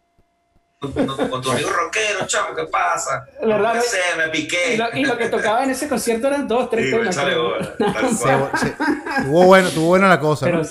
[0.91, 3.27] con, tu amigo rockero, chamo, ¿qué pasa?
[3.39, 3.75] ¿Verdad?
[3.75, 4.73] No sé, me piqué.
[4.73, 7.15] Y lo, y lo que tocaba en ese concierto eran dos, tres Sí, temas.
[7.15, 7.43] échale creo.
[7.43, 8.49] bola, tal Se- cual.
[8.57, 10.45] se- tuvo bueno, tuvo buena la cosa.
[10.47, 10.69] Pero, ¿no?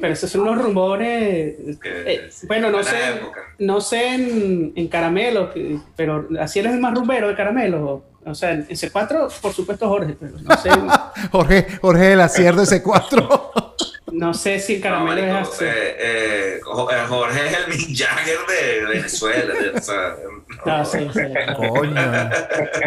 [0.00, 1.54] pero esos son unos rumores.
[1.80, 3.40] Que- eh, bueno, no sé, época.
[3.60, 5.52] no sé en, en Caramelo,
[5.94, 8.02] pero así eres el más rumbero de Caramelo.
[8.26, 10.68] O sea, en C4, por supuesto, Jorge, pero no sé,
[11.30, 13.52] Jorge, Jorge del acierto ese 4.
[14.12, 15.64] no sé si No, Caramelo es así.
[15.64, 16.60] eh, eh, eh,
[17.08, 19.54] Jorge es el Mick Jagger de Venezuela.
[19.54, 20.16] de- o sea,
[20.64, 21.20] No, sí, sí.
[21.56, 22.30] Coño.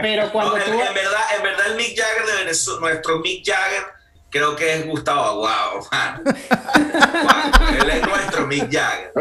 [0.01, 0.71] Pero cuando en, tú.
[0.71, 3.83] en verdad, en verdad el Mick Jagger de Venezuela, nuestro Mick Jagger,
[4.29, 5.79] creo que es Gustavo Aguado.
[7.81, 9.11] él es nuestro Mick Jagger.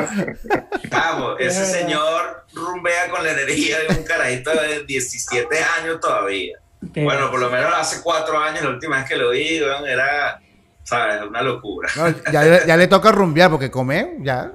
[0.89, 6.59] Vamos, ese señor rumbea con la energía de un carajito de 17 años todavía.
[6.81, 10.41] Bueno, por lo menos hace cuatro años, la última vez que lo vi, era,
[10.85, 11.23] ¿sabes?
[11.29, 11.89] Una locura.
[11.97, 14.53] No, ya, le- ya le toca rumbear porque comer, ya.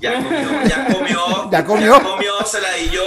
[0.00, 1.94] Ya comió, ya comió, Ya comió.
[2.44, 3.04] se la di yo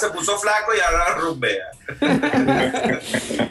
[0.00, 1.64] se puso flaco y ahora rumbea.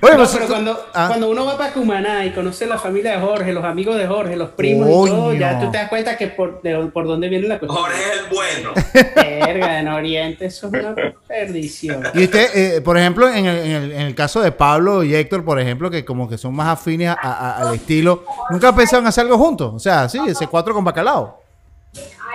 [0.01, 3.13] Oye, No, pues, pero cuando, ah, cuando uno va para Cumaná y conoce la familia
[3.13, 6.17] de Jorge, los amigos de Jorge, los primos y todo, ya tú te das cuenta
[6.17, 7.81] que por, de, por dónde viene la cuestión.
[7.83, 8.73] Jorge es el bueno.
[9.15, 10.95] Verga, en Oriente, eso es una
[11.27, 12.03] perdición.
[12.13, 15.13] Y usted, eh, por ejemplo, en el, en, el, en el caso de Pablo y
[15.15, 19.05] Héctor, por ejemplo, que como que son más afines a- a- al estilo, ¿nunca pensaron
[19.07, 19.73] hacer algo juntos?
[19.73, 21.41] O sea, sí, ese 4 con bacalao.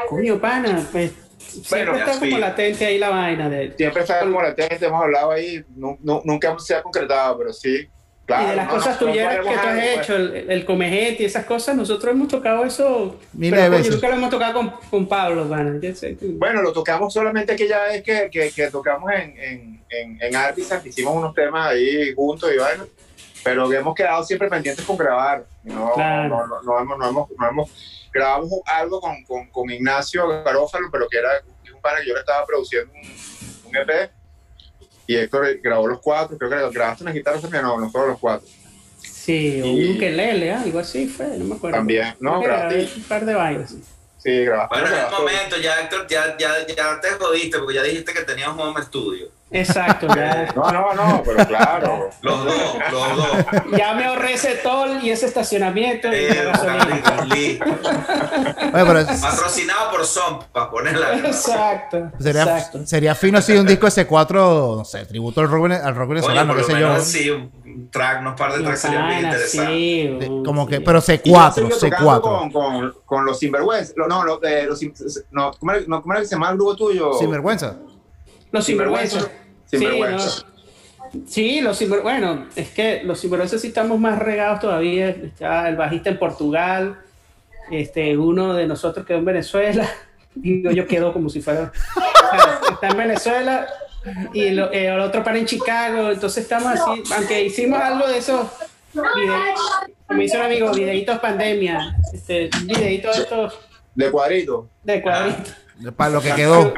[0.08, 1.12] Coño, pana, pues
[1.62, 2.20] siempre Bueno, está sí.
[2.20, 6.22] como latente ahí la vaina de, Siempre está como latente, hemos hablado ahí, nu- nu-
[6.24, 7.88] nunca se ha concretado, pero sí.
[8.26, 9.98] Claro, y de las no, cosas no, no tuyas que tú has algo, pues.
[10.00, 13.18] hecho, el, el comejete y esas cosas, nosotros hemos tocado eso.
[13.34, 13.92] Miles pero, veces.
[13.94, 18.30] nunca lo hemos tocado con, con Pablo, tú- Bueno, lo tocamos solamente aquella vez que,
[18.32, 22.56] que, que tocamos en, en, en, en Artisan, que hicimos unos temas ahí juntos y
[22.58, 22.86] vaina,
[23.44, 25.44] pero que hemos quedado siempre pendientes con grabar.
[25.62, 26.28] No, Claro.
[26.30, 30.88] no, no, no hemos, no hemos, no hemos- grabamos algo con, con, con Ignacio Garófalo,
[30.90, 31.30] pero que era
[31.74, 34.10] un pana que yo le estaba produciendo un, un EP.
[35.06, 38.18] Y Héctor grabó los cuatro, creo que grabaste unas guitarras también, no, no fueron los
[38.20, 38.48] cuatro.
[38.98, 41.76] Sí, Y- un ukelele, algo así fue, no me acuerdo.
[41.76, 42.88] También, no, grabaste.
[42.96, 43.74] Un par de vainas.
[44.18, 44.80] Sí, grabaste.
[44.80, 48.22] Bueno, en el momento, ya Héctor, ya, ya, ya te jodiste porque ya dijiste que
[48.22, 49.28] teníamos home studio.
[49.54, 52.10] Exacto, ya, No, no, no, pero claro.
[52.22, 52.54] Los dos,
[52.90, 53.28] los dos.
[53.78, 56.52] ya me ahorré ese toll y ese estacionamiento y Eh,
[57.26, 57.64] listo.
[57.64, 60.04] Oye, pero es- Patrocinado por
[60.52, 61.18] para ponerla.
[61.18, 62.86] Exacto, sería, exacto.
[62.86, 66.14] sería fino si un disco ese 4, no sé, tributo al rock, al rock Oye,
[66.20, 66.88] venezolano, por qué lo sé yo.
[66.88, 69.76] menos sí, un track, unos par de No, tracks serían bien interesantes.
[70.28, 70.70] sí, como sí.
[70.70, 72.20] que, pero Y yo C4, sigo tocando C4.
[72.20, 73.92] Con, con, con los Sinvergüenza.
[73.96, 74.94] Lo- No, lo- eh, los, Sin-
[75.30, 77.12] no, ¿cómo, era, no, ¿cómo era que se llama el grupo tuyo?
[77.14, 77.76] Sin vergüenza.
[78.52, 79.28] Los sinvergüenzas.
[79.66, 80.44] Sinvergüenza.
[81.26, 81.74] Sí, no.
[81.74, 85.10] Sí, los bueno, es que los sinvergüenzas sí estamos más regados todavía.
[85.10, 86.98] Está el bajista en Portugal,
[87.70, 89.88] este, uno de nosotros quedó en Venezuela,
[90.34, 91.70] digo yo quedó como si fuera,
[92.72, 93.66] está en Venezuela
[94.32, 98.18] y lo- eh, el otro para en Chicago, entonces estamos así, aunque hicimos algo de
[98.18, 98.48] esos
[98.92, 99.60] videos,
[100.06, 103.58] como dice un amigo, videitos pandemia, este, videitos estos
[103.94, 104.68] De cuadrito.
[104.82, 105.54] de cuadritos.
[105.96, 106.72] Para lo que quedó.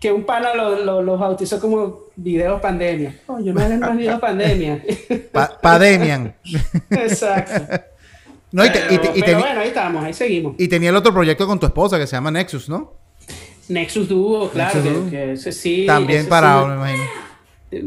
[0.00, 3.16] que un pana lo, lo, lo bautizó como videos pandemia.
[3.26, 4.82] Coño, no es más videos pandemia.
[5.32, 6.34] Pa- Pademian.
[6.90, 7.84] Exacto.
[8.52, 10.54] No, y, te- y te- Pero, y pero teni- bueno, ahí estamos, ahí seguimos.
[10.58, 12.92] y tenía el otro proyecto con tu esposa que se llama Nexus, ¿no?
[13.68, 15.10] Nexus Duo, claro, Nexus que, Duo.
[15.10, 15.84] que ese sí.
[15.86, 16.68] También ese parado, sí.
[16.68, 17.04] me imagino.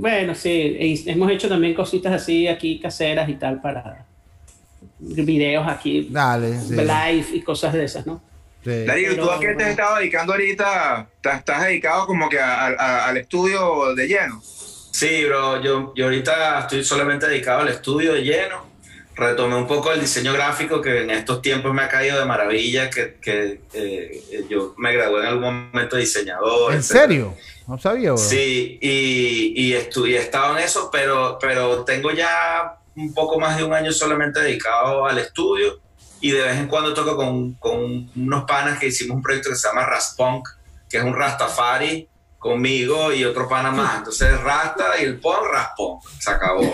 [0.01, 4.03] Bueno, sí, y hemos hecho también cositas así aquí caseras y tal para
[4.99, 6.73] videos aquí, Dale, sí.
[6.73, 8.19] live y cosas de esas, ¿no?
[8.65, 8.83] Sí.
[8.85, 11.07] Darío, ¿y tú a qué te Pero- has estado dedicando ahorita?
[11.15, 14.41] ¿Estás, estás dedicado como que a- a- al estudio de lleno?
[14.43, 18.65] Sí, bro, yo, yo ahorita estoy solamente dedicado al estudio de lleno.
[19.17, 22.89] Retomé un poco el diseño gráfico que en estos tiempos me ha caído de maravilla,
[22.89, 26.73] que, que, eh, yo me gradué en algún momento de diseñador.
[26.73, 27.05] ¿En etcétera.
[27.07, 27.33] serio?
[27.67, 28.17] No sabía, bro.
[28.17, 33.39] Sí, y, y, estu- y he estado en eso, pero, pero tengo ya un poco
[33.39, 35.79] más de un año solamente dedicado al estudio
[36.21, 39.55] y de vez en cuando toco con, con unos panas que hicimunk un proyecto que
[39.55, 40.47] se llama Raspunk,
[40.89, 42.07] que es un Rastafari
[42.39, 43.97] conmigo y otro pana más.
[43.97, 46.03] Entonces Rasta y el Punk, Raspunk.
[46.19, 46.61] Se acabó.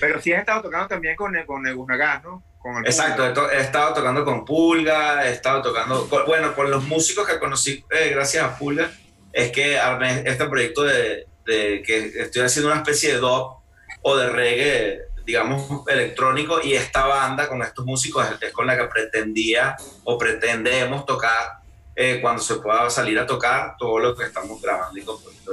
[0.00, 2.42] Pero sí has estado tocando también con, con Negus Nagas, ¿no?
[2.58, 6.54] Con el Exacto, he, to- he estado tocando con Pulga, he estado tocando, con- bueno,
[6.54, 8.90] con los músicos que conocí eh, gracias a Pulga,
[9.32, 13.56] es que armé este proyecto de, de que estoy haciendo una especie de dub
[14.02, 18.84] o de reggae, digamos, electrónico, y esta banda con estos músicos es, con la que
[18.84, 21.58] pretendía o pretendemos tocar
[21.96, 25.52] eh, cuando se pueda salir a tocar todo lo que estamos grabando y componiendo.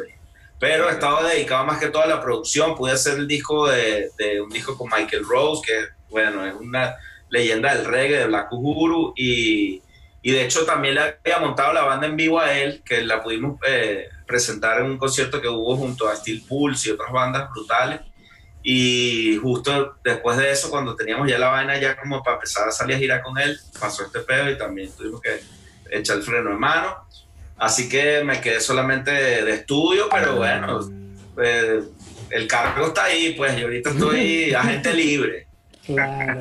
[0.60, 2.76] Pero he estado dedicado más que todo a la producción.
[2.76, 6.96] Pude hacer el disco de, de un disco con Michael Rose, que bueno, es una
[7.30, 9.14] leyenda del reggae de Black Uhuru.
[9.18, 9.82] Y,
[10.22, 13.22] y de hecho también le había montado la banda en vivo a él, que la
[13.22, 17.50] pudimos eh, presentar en un concierto que hubo junto a Steel Pulse y otras bandas
[17.50, 18.00] brutales.
[18.64, 22.72] Y justo después de eso, cuando teníamos ya la vaina ya como para empezar a
[22.72, 25.42] salir a girar con él, pasó este pedo y también tuvimos que
[25.92, 26.96] echar el freno en mano.
[27.58, 30.80] Así que me quedé solamente de, de estudio, pero bueno,
[31.42, 31.82] eh,
[32.30, 35.48] el cargo está ahí, pues yo ahorita estoy agente libre.
[35.86, 36.40] Claro.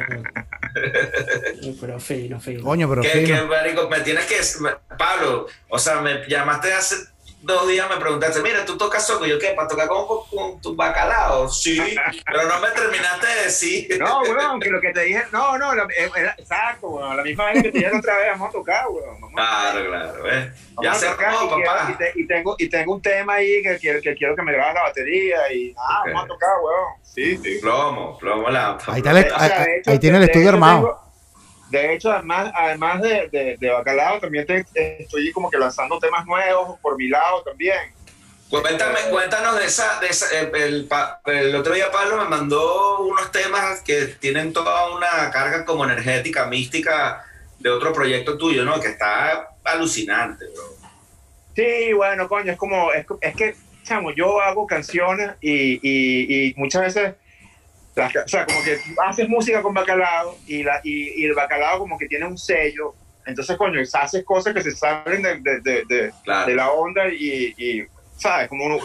[1.80, 2.62] pero fino, fino.
[2.62, 3.26] Coño, pero Que, fino.
[3.26, 4.36] que, marico, me tienes que.
[4.96, 6.96] Pablo, o sea, me llamaste hace
[7.42, 9.26] dos días, me preguntaste, mira, tú tocas soco.
[9.26, 9.48] Y yo, ¿qué?
[9.48, 11.48] ¿Para tocar con, con tu bacalao?
[11.48, 11.78] Sí,
[12.24, 13.98] pero no me terminaste de decir.
[13.98, 17.22] No, weón, que lo que te dije, no, no, la- eh, era- exacto, weón, la
[17.22, 19.20] misma vez que te dije otra vez, vamos a tocar, weón.
[19.20, 20.12] Vamos a Claro, claro.
[20.22, 20.52] Vamos
[20.82, 21.88] Ya se quiero- papá.
[21.90, 24.52] y te- y tengo, y tengo un tema ahí que quiero que, quiero que me
[24.52, 27.02] grabes la batería y ah, vamos a tocar, weón.
[27.02, 27.58] Sí, sí.
[27.60, 28.78] Plomo, plomo la.
[28.86, 30.98] Ahí está el- O sea, ahí- de hecho, ahí tiene el estudio armado.
[31.72, 34.64] De hecho, además, además de, de, de Bacalao, también te-
[35.02, 37.92] estoy como que lanzando temas nuevos por mi lado también.
[38.50, 40.86] Cuéntame, cuéntanos de esa, de esa eh, el,
[41.24, 46.44] el otro día Pablo me mandó unos temas que tienen toda una carga como energética,
[46.46, 47.24] mística
[47.58, 48.78] de otro proyecto tuyo, ¿no?
[48.78, 50.64] Que está alucinante, bro.
[51.56, 56.54] Sí, bueno, coño, es como, es, es que, chamo, yo hago canciones y, y, y
[56.56, 57.14] muchas veces,
[57.96, 61.98] o sea, como que haces música con bacalao y, la, y, y el bacalao como
[61.98, 66.12] que tiene un sello, entonces, coño, haces cosas que se salen de, de, de, de-
[66.24, 66.54] Claro.
[66.54, 68.48] la onda y, y, ¿sabes?
[68.48, 68.78] Como uno,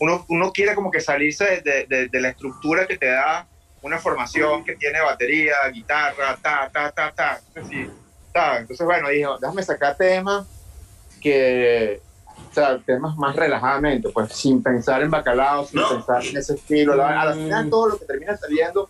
[0.00, 3.46] uno, uno quiere como que salirse de, de- de la estructura que te da
[3.82, 7.40] una formación que tiene batería, guitarra, ta, ta, ta, ta.
[7.54, 7.86] Así,
[8.32, 8.58] ta.
[8.58, 10.46] Entonces, bueno, dijo, déjame sacar temas
[11.20, 12.00] que,
[12.60, 15.88] o sea, temas más relajadamente, pues sin pensar en bacalao, sin No.
[15.88, 16.94] pensar en ese estilo.
[16.94, 18.88] La- a la final todo lo que termina saliendo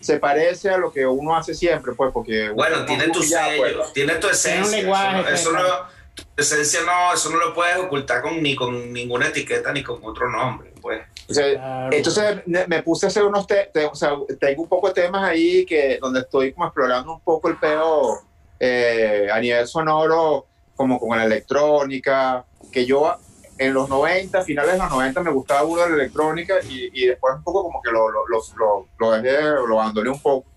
[0.00, 2.50] se parece a lo que uno hace siempre, pues, porque...
[2.50, 3.92] Bueno, tiene tu sello, pues.
[3.92, 4.78] tiene tu esencia.
[4.78, 8.42] lenguaje, eso no, eso pues, no- tu esencia no, eso no lo puedes ocultar con,
[8.42, 11.02] ni con ninguna etiqueta ni con otro nombre, pues.
[11.28, 11.96] O sea, Claro.
[11.96, 14.94] Entonces me, me puse a hacer unos te, te- o sea, tengo un poco de
[14.94, 18.20] temas ahí que donde estoy como explorando un poco el peo
[18.60, 23.14] eh, a nivel sonoro, como con la electrónica, que yo
[23.58, 27.34] en los 90, finales de los 90 me gustaba burda la electrónica y, y después
[27.36, 30.48] un poco como que lo, lo, lo, lo- lo dejé, lo abandoné un poco.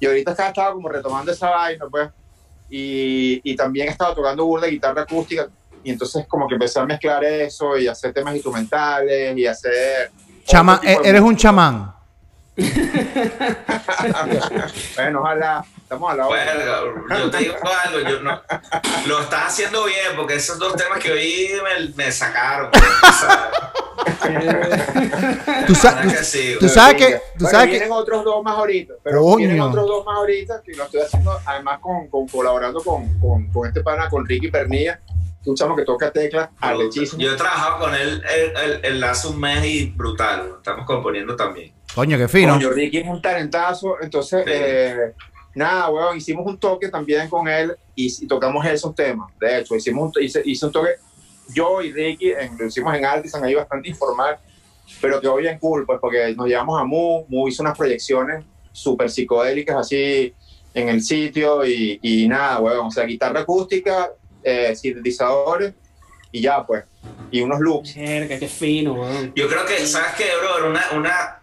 [0.00, 2.10] Y ahorita estaba, estaba como retomando esa vaina, pues,
[2.68, 5.48] y, y también estaba tocando burda guitarra acústica,
[5.84, 10.10] y entonces como que empecé a mezclar eso y hacer temas instrumentales y hacer...
[10.44, 11.94] Chama- eres un chamán.
[14.96, 16.80] bueno, ojalá, estamos a la hora.
[17.08, 18.40] Bueno, yo te digo algo, yo no,
[19.06, 22.70] lo estás haciendo bien, porque esos dos temas que oí me, me sacaron.
[22.70, 22.84] pues.
[25.66, 26.70] Tú, sa- Verdad que sí, tú güey.
[26.74, 29.36] sabes que, tú Bueno, sabes que, vienen otros dos más ahorita, pero Coño.
[29.38, 33.50] vienen otros dos más ahorita que lo estoy haciendo además con, con colaborando con, con,
[33.52, 35.00] con este pana, con Ricky Pernilla,
[35.44, 36.50] un chamo que toca teclas.
[37.16, 40.54] Yo he trabajado con él el, el, el hace un mes y brutal.
[40.58, 41.72] Estamos componiendo también.
[41.94, 42.54] Coño, qué fino.
[42.54, 44.50] Coño, Ricky es un talentazo, entonces, Sí.
[44.54, 45.12] eh,
[45.54, 49.30] nada, weón, hicimos un toque también con él y, y tocamos esos temas.
[49.38, 50.90] De hecho, hicimos un, hice, hice un toque
[51.54, 54.38] yo y Ricky en- lo hicimos en Artisan, ahí bastante informal,
[55.00, 58.44] pero que hoy en cool, pues porque nos llevamos a Mu, Mu hizo unas proyecciones
[58.72, 60.32] súper psicodélicas así
[60.74, 64.10] en el sitio y, y nada, weón, o sea, guitarra acústica,
[64.42, 65.74] eh, sintetizadores
[66.30, 66.84] y ya, pues,
[67.30, 67.94] y unos loops.
[67.94, 69.32] Verga, qué fino, weón.
[69.36, 70.70] Yo creo que, ¿sabes qué, bro?
[70.70, 71.41] Una, una,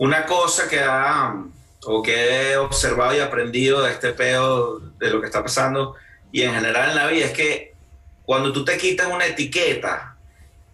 [0.00, 1.34] una cosa que ha,
[1.84, 5.94] o que he observado y aprendido de este peo, de lo que está pasando,
[6.32, 7.74] y en general en la vida, es que
[8.24, 10.16] cuando tú te quitas una etiqueta,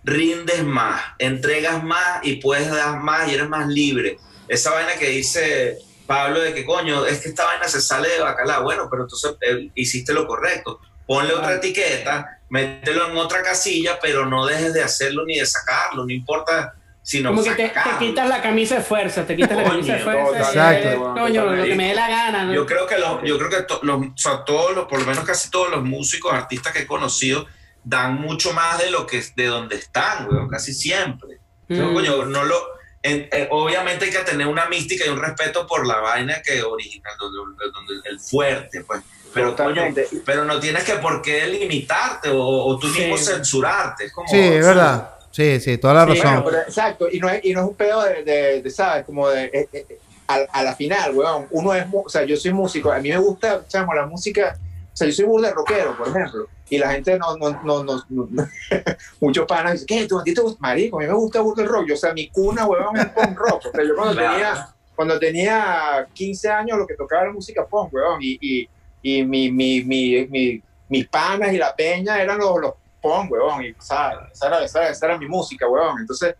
[0.04, 4.16] rindes más, entregas más y puedes dar más y eres más libre.
[4.46, 8.20] Esa vaina que dice Pablo de que coño, es que esta vaina se sale de
[8.20, 8.62] bacalao.
[8.62, 10.78] Bueno, pero entonces eh, hiciste lo correcto.
[11.04, 16.04] Ponle otra etiqueta, mételo en otra casilla, pero no dejes de hacerlo ni de sacarlo,
[16.04, 16.76] no importa
[17.24, 19.98] Como que te, te quitas la camisa de fuerza, te quitas la Coño, camisa de
[20.00, 20.38] fuerza.
[20.38, 20.88] exacto.
[20.88, 22.44] eh, Coño, lo que me dé la gana.
[22.44, 22.52] ¿no?
[22.54, 25.06] Yo creo que los, yo creo que to- los, o sea, todos los, por lo
[25.06, 27.46] menos casi todos los músicos, artistas que he conocido,
[27.84, 31.38] dan mucho más de lo que de donde están, weón, casi siempre.
[31.68, 31.94] No, Mm.
[31.94, 32.56] coño, no lo,
[33.02, 36.60] en- eh, obviamente hay que tener una mística y un respeto por la vaina que
[36.62, 37.38] original, donde,
[37.72, 39.00] donde el fuerte, pues.
[39.32, 40.08] Pero, coño, Totalmente.
[40.24, 43.00] pero no tienes que por qué limitarte o, o tú Sí.
[43.00, 44.06] mismo censurarte.
[44.06, 45.10] Es como, Sí, es verdad.
[45.36, 46.42] Sí, sí, toda la Sí, razón.
[46.42, 49.04] Bueno, pero exacto, y no es, y no es un pedo de, de- de, ¿sabes?
[49.04, 52.54] Como de, eh, eh, a, a la final, weón, uno es, o sea, yo soy
[52.54, 56.08] músico, a mí me gusta, chamo, la música, o sea, yo soy burda rockero, por
[56.08, 58.48] ejemplo, y la gente no, no, no, no, no-
[59.20, 60.06] muchos panas dicen, ¿qué?
[60.08, 60.56] ¿Tú, a ti te gusta?
[60.58, 63.06] Marico, a mí me gusta burda el rock, yo, o sea, mi cuna, weón, es
[63.10, 64.30] punk rock, o sea, yo cuando Claro.
[64.32, 68.68] tenía, cuando tenía 15 años, lo que tocaba era música punk, weón, y, y,
[69.02, 72.72] y mi, mi, mi, mi- mis panas y la peña eran los, los
[73.06, 74.18] punk, weón, y ¿sabes?
[74.32, 76.34] Esa, era, esa, era- esa era mi música, weón, entonces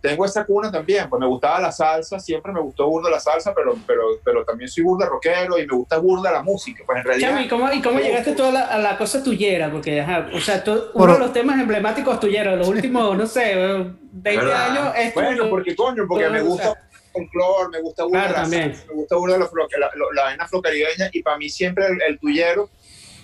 [0.00, 3.52] tengo esa cuna también, pues me gustaba la salsa, siempre me gustó burda la salsa,
[3.52, 7.04] pero, pero, pero también soy burda rockero y me gusta burda la música, pues en
[7.04, 7.28] realidad...
[7.30, 9.70] Chamo, ¿y cómo, y cómo llegaste tú a la, a la cosa tuyera?
[9.72, 13.56] Porque, ajá, o sea, tú- uno de los temas emblemáticos tuyeros, los últimos, no sé,
[13.56, 14.70] 20 ¿Verdad?
[14.70, 16.74] años, es tu- Bueno, porque coño, porque me gusta sea,
[17.12, 18.74] folclore, me gusta burda Claro, la también.
[18.76, 21.86] salsa, me gusta burda la, flo- la, la, la vaina afrocaribeña y para mí siempre
[21.86, 22.70] el, el tuyero,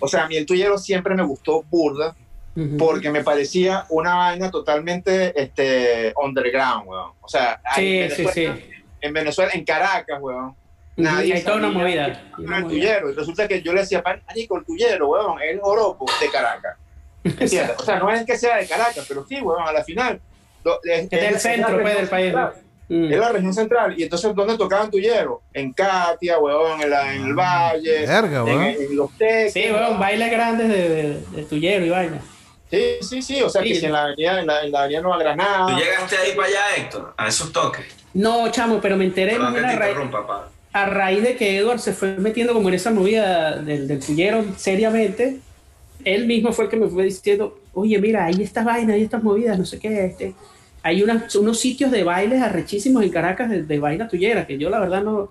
[0.01, 2.13] o sea, a mí el tuyero siempre me gustó burda
[2.77, 7.11] Porque me parecía una vaina totalmente este, underground, weón.
[7.19, 8.69] O sea, en Sí, sí, Venezuela- sí.
[9.01, 10.55] en Venezuela, en Caracas, weón.
[10.97, 12.05] Nadie hay toda una movida.
[12.07, 12.67] era el movida.
[12.69, 13.09] tuyero.
[13.09, 16.77] Y resulta que yo le decía, marico, el tuyero, weón, es el joropo de Caracas.
[17.25, 17.75] ¿Entiendes?
[17.77, 20.21] O sea, no es que sea de Caracas, pero sí, weón, a la final.
[20.63, 22.33] lo- es, es del centro, pues, del país.
[22.87, 23.11] Mm.
[23.11, 23.99] Es la región central.
[23.99, 25.41] Y entonces, ¿dónde tocaban tuyero?
[25.53, 28.63] En Katia, weón, en, la, en el Valle, Verga, en, weón.
[28.63, 29.53] en los teques.
[29.53, 32.21] Sí, weón, bailes grandes de, de, de tuyero y vaina.
[32.75, 33.41] Sí, sí, sí.
[33.41, 33.69] O sea, Sí.
[33.69, 35.67] que si en la avenida, en la, en la avenida Nueva Granada.
[35.67, 37.85] Tú llegaste ahí para allá, Héctor, a esos toques.
[38.13, 39.97] No, chamo, pero me enteré Perdón que te raíz,
[40.73, 44.43] a raíz de que Edward se fue metiendo como en esa movida del, del tuyero
[44.57, 45.39] seriamente.
[46.03, 49.23] Él mismo fue el que me fue diciendo, oye, mira, hay estas vainas, hay estas
[49.23, 50.33] movidas, no sé qué, este.
[50.83, 54.69] Hay unas, unos sitios de bailes arrechísimos en Caracas de, de vaina tuyera, que yo
[54.69, 55.29] la verdad no,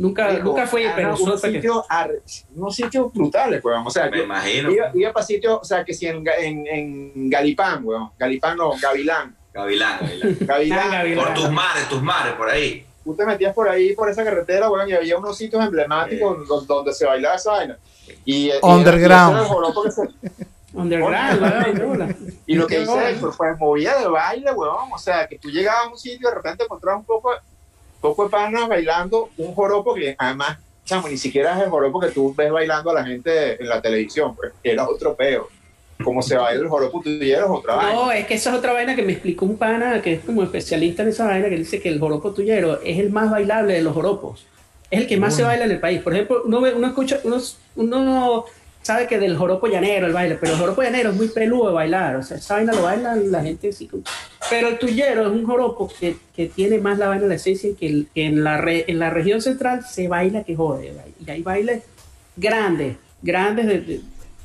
[0.00, 2.10] nunca, Dijo, nunca fui, ah, pero sitios, ar-
[2.54, 3.86] unos sitios brutales, weón.
[3.86, 4.70] O sea, Me yo imagino.
[4.70, 8.10] iba, iba para sitios, o sea, que si en, en, en Galipán, weón.
[8.18, 9.36] Galipán no, Gavilán.
[9.52, 10.36] Gavilán, Gavilán.
[10.46, 10.78] Gavilán.
[10.80, 11.24] Ah, Gavilán.
[11.26, 12.86] Por tus mares, tus mares, por ahí.
[13.04, 16.66] Tú te metías por ahí, por esa carretera, weón, y había unos sitios emblemáticos donde,
[16.66, 17.78] donde se bailaba esa vaina.
[18.24, 19.38] Y, Underground.
[19.38, 22.16] y Underground, weón.
[22.46, 23.10] Y lo que dice bola.
[23.10, 24.92] Héctor, pues movía de baile, weón.
[24.92, 27.32] O sea, que tú llegabas a un sitio y de repente encontrabas un poco,
[28.00, 32.08] poco de panas bailando un joropo que además, chamo, ni siquiera es el joropo que
[32.08, 35.48] tú ves bailando a la gente en la televisión, pues era otro peo.
[36.02, 37.92] Como se baila el joropo tuyero es otra vaina.
[37.92, 40.42] No, es que esa es otra vaina que me explicó un pana que es como
[40.42, 43.82] especialista en esa vaina, que dice que el joropo tuyero es el más bailable de
[43.82, 44.46] los joropos.
[44.90, 46.00] Es el que más se baila en el país.
[46.00, 47.36] Por ejemplo, uno, ve- uno escucha, uno,
[47.76, 48.44] uno
[48.82, 51.74] sabe que del joropo llanero el baile, pero el joropo llanero es muy peludo de
[51.74, 52.16] bailar.
[52.16, 53.86] O sea, esa vaina lo baila la gente así.
[53.86, 54.02] como-
[54.48, 57.70] Pero el tuyero es un joropo que, que tiene más la vaina de la esencia
[57.78, 60.92] que, el- que en, la re- en la región central se baila que jode.
[61.24, 61.82] Y hay bailes
[62.36, 64.00] grandes, grandes de, de-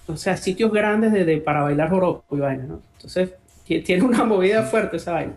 [0.07, 2.81] o sea, sitios grandes de, de- para bailar joropo y vaina, ¿no?
[2.97, 3.29] Entonces,
[3.65, 5.33] ti- tiene una movida fuerte esa vaina.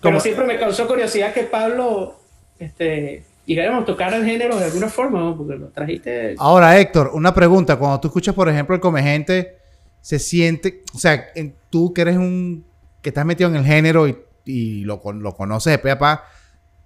[0.00, 2.20] Pero Como- siempre me causó curiosidad que Pablo,
[2.60, 5.36] este, llegáramos a tocar el género de alguna forma, ¿no?
[5.36, 6.34] Porque lo trajiste.
[6.38, 7.76] Ahora, Héctor, una pregunta.
[7.76, 9.56] Cuando tú escuchas, por ejemplo, el Comegente,
[10.00, 12.64] se siente, o sea, en- tú que eres un,
[13.02, 16.24] que estás metido en el género y, y lo, lo conoces de pe a pa,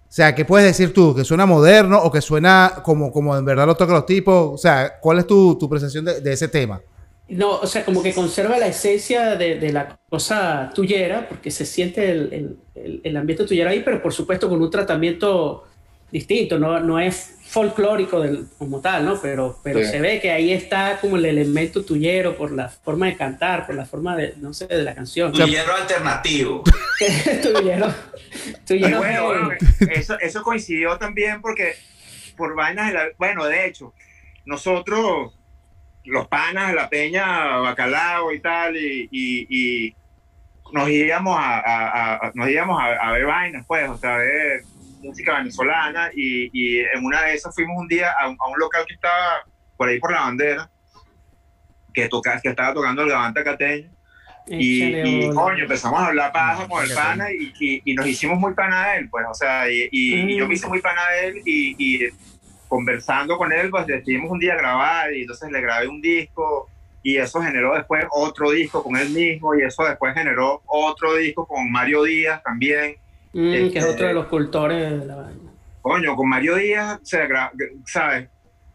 [0.08, 1.14] o sea, ¿qué puedes decir tú?
[1.14, 4.50] ¿Que suena moderno o que suena como, como en verdad lo tocan los tipos?
[4.54, 6.80] O sea, ¿cuál es tu, tu percepción de, de ese tema?
[7.28, 11.64] No, o sea, como que conserva la esencia de, de la cosa tuyera, porque se
[11.64, 15.64] siente el, el- el- el ambiente tuyera ahí, pero por supuesto con un tratamiento
[16.12, 19.20] distinto, no, no es folclórico del, como tal, ¿no?
[19.20, 19.86] Pero, pero Sí.
[19.86, 23.74] se ve que ahí está como el elemento tuyero por la forma de cantar, por
[23.74, 25.32] la forma de, no sé, de la canción.
[25.32, 26.62] Tuyero alternativo.
[27.42, 27.94] tuyero.
[28.98, 29.50] Bueno,
[29.90, 31.74] eso, eso coincidió también porque
[32.36, 33.92] por vainas de la, bueno, de hecho,
[34.44, 35.32] nosotros,
[36.04, 39.46] los panas de la peña, bacalao y tal, y, y-
[39.88, 39.94] y
[40.72, 44.18] nos íbamos a, a- a- nos íbamos a, a ver vainas, pues, o sea, a
[44.18, 44.62] ver
[45.02, 48.58] música venezolana, y, y en una de esas fuimos un día a un, a un
[48.58, 49.42] local que estaba
[49.76, 50.70] por ahí por la bandera,
[51.92, 53.90] que, toca, que estaba tocando el Gavanta Cateño.
[54.58, 58.38] Y, y, coño, empezamos a hablar paja con el pana y, y- y nos hicimos
[58.38, 61.02] muy pana de él, pues, o sea, y, y- y yo me hice muy pana
[61.10, 62.08] de él y, y
[62.68, 66.70] conversando con él, pues decidimos un día grabar y entonces le grabé un disco
[67.02, 71.46] y eso generó después otro disco con él mismo y eso después generó otro disco
[71.46, 72.96] con Mario Díaz también.
[73.32, 75.38] Mm, que es otro de los cultores de la vaina.
[75.80, 77.50] Coño, con Mario Díaz, gra-
[77.86, 78.28] ¿sabes?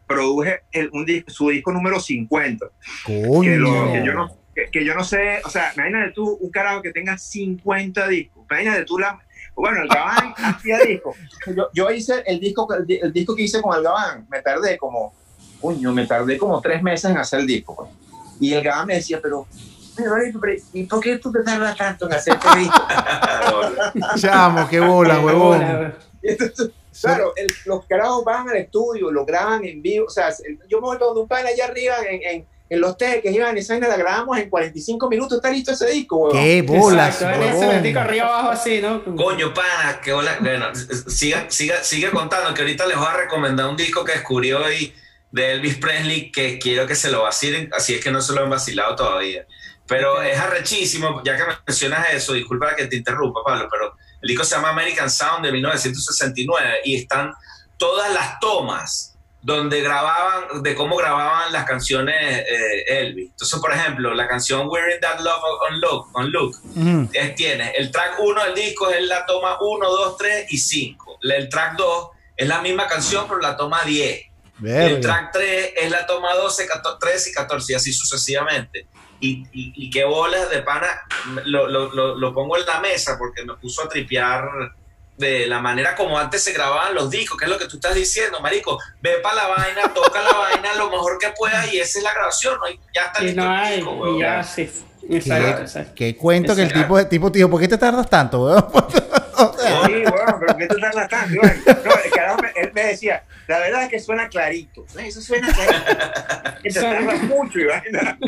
[0.06, 2.66] Produje el- un disco, su disco número 50.
[3.04, 3.42] Coño.
[3.42, 6.50] que, lo- que yo no, que, que yo no sé, o sea, imagínate tú un
[6.50, 9.18] carajo que tenga 50 discos, imagínate tú la...
[9.54, 11.16] Bueno, el Gabán hacía discos.
[11.54, 14.40] Yo, yo hice el disco, el, di- el disco que hice con el Gabán, me
[14.40, 15.12] tardé como,
[15.60, 17.74] coño, me tardé como tres meses en hacer el disco.
[17.74, 17.90] pues.
[18.40, 19.46] Y el Gabán me decía, pero,
[20.72, 22.86] ¿y por qué tú te tardas tanto en hacer este disco?
[24.16, 25.94] Chamo, qué bola, huevón.
[26.22, 26.70] Entonces,
[27.00, 30.06] claro, el- los carajos van al estudio, lo graban en vivo.
[30.06, 32.96] O sea, el- yo me voy donde un pan allá arriba en, en, en los
[32.98, 36.32] teques, iban esa vaina la grabamos en 45 minutos, está listo ese disco, huevón.
[36.42, 39.02] Qué bolas, Exacto, en ese vertico arriba abajo así, ¿no?
[39.16, 40.36] Coño, pana, que hola.
[40.40, 44.52] Bueno, siga, siga, sigue contando que ahorita les voy a recomendar un disco que descubrí
[44.52, 44.92] hoy
[45.30, 48.42] de Elvis Presley que quiero que se lo vacilen, así es que no se lo
[48.42, 49.46] han vacilado todavía.
[49.88, 54.44] Pero es arrechísimo, ya que mencionas eso, disculpa que te interrumpa, Pablo, pero el disco
[54.44, 57.32] se llama American Sound de 1969 y están
[57.78, 63.30] todas las tomas donde grababan, de cómo grababan las canciones eh, Elvis.
[63.30, 67.08] Entonces, por ejemplo, la canción We're in That Love on Look, on Look Ujú.
[67.12, 71.18] es, tiene el track 1 del disco es la toma 1, 2, 3 y 5.
[71.22, 74.26] El track 2 es la misma canción, pero la toma 10.
[74.64, 78.86] El track 3 es la toma 12, 14, 13 y 14, y así sucesivamente.
[79.20, 80.86] Y, y, y qué bolas de pana,
[81.44, 84.48] lo, lo, lo, lo pongo en la mesa porque me puso a tripear
[85.16, 87.94] de la manera como antes se grababan los discos, que es lo que tú estás
[87.94, 88.78] diciendo, marico.
[89.00, 92.14] Ve para la vaina, toca la vaina lo mejor que puedas y esa es la
[92.14, 92.66] grabación, ¿no?
[92.94, 94.70] Ya está Y listo no el disco, y ya, sí.
[95.10, 95.92] Exacto, exacto.
[95.94, 98.64] Qué cuento que el tipo, tipo, tío, ¿por qué te tardas tanto, weón?
[99.40, 101.32] O sea, Sí, bueno, pero ¿qué tú tardas tanto?
[101.34, 104.84] Y bueno, No, el carajo me, él me decía, la verdad es que suena clarito.
[104.98, 106.60] Eso suena clarito.
[106.60, 108.18] Que te tardas mucho, y vaina.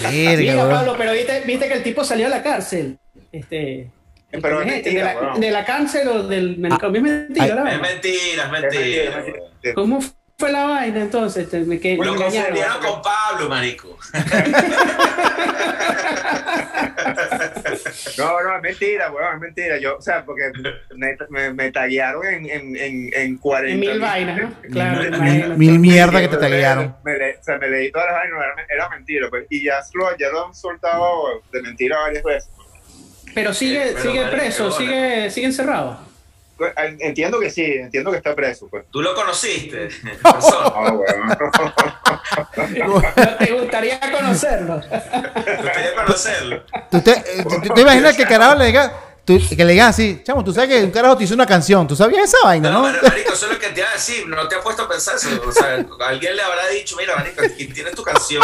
[0.00, 0.68] verga, Mira.
[0.70, 2.98] Pablo, pero viste, viste que el tipo salió a la cárcel.
[3.32, 3.90] Este.
[4.30, 7.00] el Pero es gente, mentira, de, la, de la cárcel o del manicomio.
[7.00, 7.80] es mentira, la Es vaina.
[7.82, 8.80] mentira, es Es mentira.
[8.80, 9.74] mentira, es mentira.
[9.74, 10.00] ¿Cómo
[10.40, 11.48] fue la vaina entonces?
[11.48, 13.96] Te- me- que Lo confundieron con Pablo, marico.
[18.18, 19.78] No, no, es mentira, weón, es mentira.
[19.78, 20.52] Yo, o sea, porque
[20.96, 24.52] me, me, me taguearon en, en, en, en 40 En mil vainas, ¿no?
[24.72, 25.56] Claro, Mil-.
[25.56, 26.94] Mil mierda que te taguearon.
[27.04, 29.46] Me, o sea, me leí todas las vainas, era, era mentira, pues.
[29.50, 32.50] Y ya lo, ya lo han soltado de mentira varias veces.
[33.34, 35.98] Pero sigue, Eh, pero, sigue preso, sigue, sigue encerrado.
[37.00, 38.84] Entiendo que sí, entiendo que está preso, pues.
[38.90, 39.88] Tú lo conociste.
[40.24, 41.28] Ah, weón.
[42.76, 43.02] ¿No
[43.38, 44.80] ¿Te gustaría conocerlo?
[44.80, 46.62] Me gustaría conocerlo.
[46.90, 48.92] ¿Tú te, eh, tú- tú te imaginas que el carajo le diga,
[49.24, 51.86] tú- que le diga así, chamo, tú sabes que un carajo te hizo una canción,
[51.88, 52.92] ¿tú sabías esa vaina, No, no?
[52.92, 54.26] pero, marico, eso es lo que te iba a decir.
[54.28, 55.28] No te has puesto a pensar eso.
[55.46, 58.42] O sea, alguien le habrá dicho, mira, marico, aquí tienes tu canción.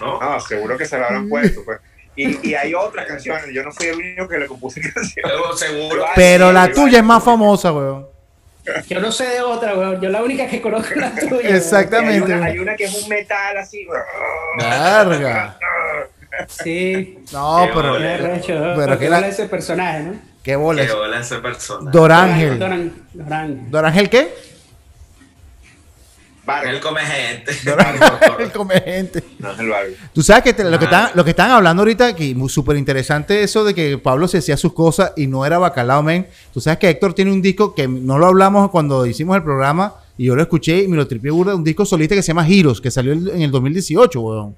[0.00, 0.20] ¿No?
[0.20, 1.78] No, seguro que se la habrán puesto, pues.
[2.18, 5.14] Y, y hay otras canciones, yo no soy el único que le compuse canciones.
[5.22, 6.04] Pero seguro.
[6.16, 8.06] Pero la tuya es más famosa, weón.
[8.88, 10.00] Yo no sé de otra, weón.
[10.00, 11.48] Yo la única que conozco es la tuya.
[11.48, 12.32] Hay Exactamente.
[12.34, 13.86] una, hay una que es un metal así.
[14.58, 15.56] Verga.
[16.48, 17.18] Sí.
[17.32, 18.18] No, Qué pero, bola.
[18.46, 20.14] Pero Porque que la- vale ese personaje, ¿no?
[20.42, 20.86] qué bola.
[20.86, 21.90] Qué bola esa persona.
[21.90, 22.58] Dorángel.
[22.58, 23.70] Doran, Doran.
[23.70, 24.34] ¿Dorángel qué?
[26.48, 26.80] Él Vargas.
[26.82, 27.52] come gente.
[27.64, 29.22] Dorángel come gente.
[29.38, 29.94] No es el Vargas.
[30.12, 32.76] Tú sabes que te- lo, que están, lo que están hablando ahorita, que muy súper
[32.76, 36.26] interesante eso de que Pablo se hacía sus cosas y no era bacalao, men.
[36.52, 39.94] Tú sabes que Héctor tiene un disco que no lo hablamos cuando hicimos el programa
[40.16, 42.48] y yo lo escuché y me lo tripié burda, un disco solista que se llama
[42.48, 44.56] Heroes, que salió en el 2018, weón.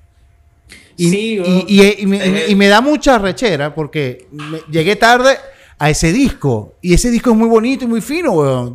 [0.97, 1.65] Y, Sí, weón.
[1.67, 5.37] y- y me, y me- y me da mucha rechera porque me- llegué tarde
[5.79, 8.75] a ese disco y ese disco es muy bonito y muy fino, weón.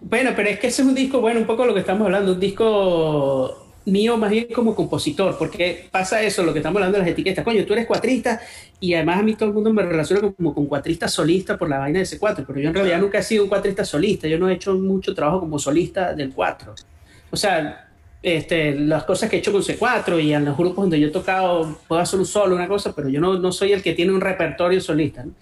[0.00, 2.32] Bueno, pero es que ese es un disco, bueno, un poco lo que estamos hablando,
[2.32, 7.04] un disco mío más bien como compositor, porque pasa eso, lo que estamos hablando de
[7.04, 7.44] las etiquetas.
[7.44, 8.40] Coño, tú eres cuatrista
[8.80, 11.78] y además a mí todo el mundo me relaciona como con cuatrista solista por la
[11.78, 14.38] vaina de ese 4, pero yo en realidad nunca he sido un cuatrista solista, yo
[14.38, 16.74] no he hecho mucho trabajo como solista del 4.
[17.30, 17.88] O sea,
[18.22, 21.10] este, las cosas que he hecho con C4 y en los grupos donde yo he
[21.10, 24.12] tocado, puedo hacer un solo, una cosa, pero yo no, no soy el que tiene
[24.12, 25.24] un repertorio solista.
[25.24, 25.32] ¿no?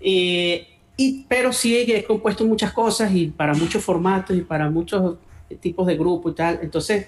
[0.00, 0.66] Y,
[0.96, 5.16] y, pero sí he compuesto muchas cosas y para muchos formatos y para muchos
[5.60, 6.58] tipos de grupos y tal.
[6.62, 7.06] Entonces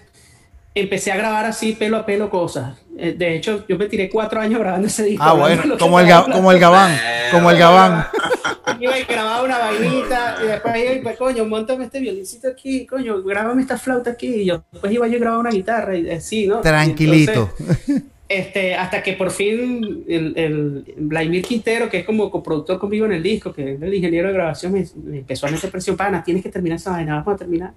[0.75, 2.79] empecé a grabar así pelo a pelo cosas.
[2.97, 5.25] Eh, De hecho, yo me tiré cuatro años grabando ese disco.
[5.25, 6.99] Ah, bueno, como el, como el Gabán,
[7.33, 8.07] como el Gabán.
[8.81, 12.87] iba y grababa una vainita y después iba y pues, coño, montame este violincito aquí,
[12.87, 16.09] coño, grábame esta flauta aquí y yo después iba yo y grababa una guitarra y
[16.11, 16.61] así, ¿no?
[16.61, 17.51] Tranquilito.
[17.59, 23.07] Entonces, este, hasta que por fin el, el Vladimir Quintero, que es como coproductor conmigo
[23.07, 25.97] en el disco, que es el ingeniero de grabación, me, me empezó a meter presión,
[25.97, 27.73] pana, tienes que terminar esa vaina, vamos a terminar.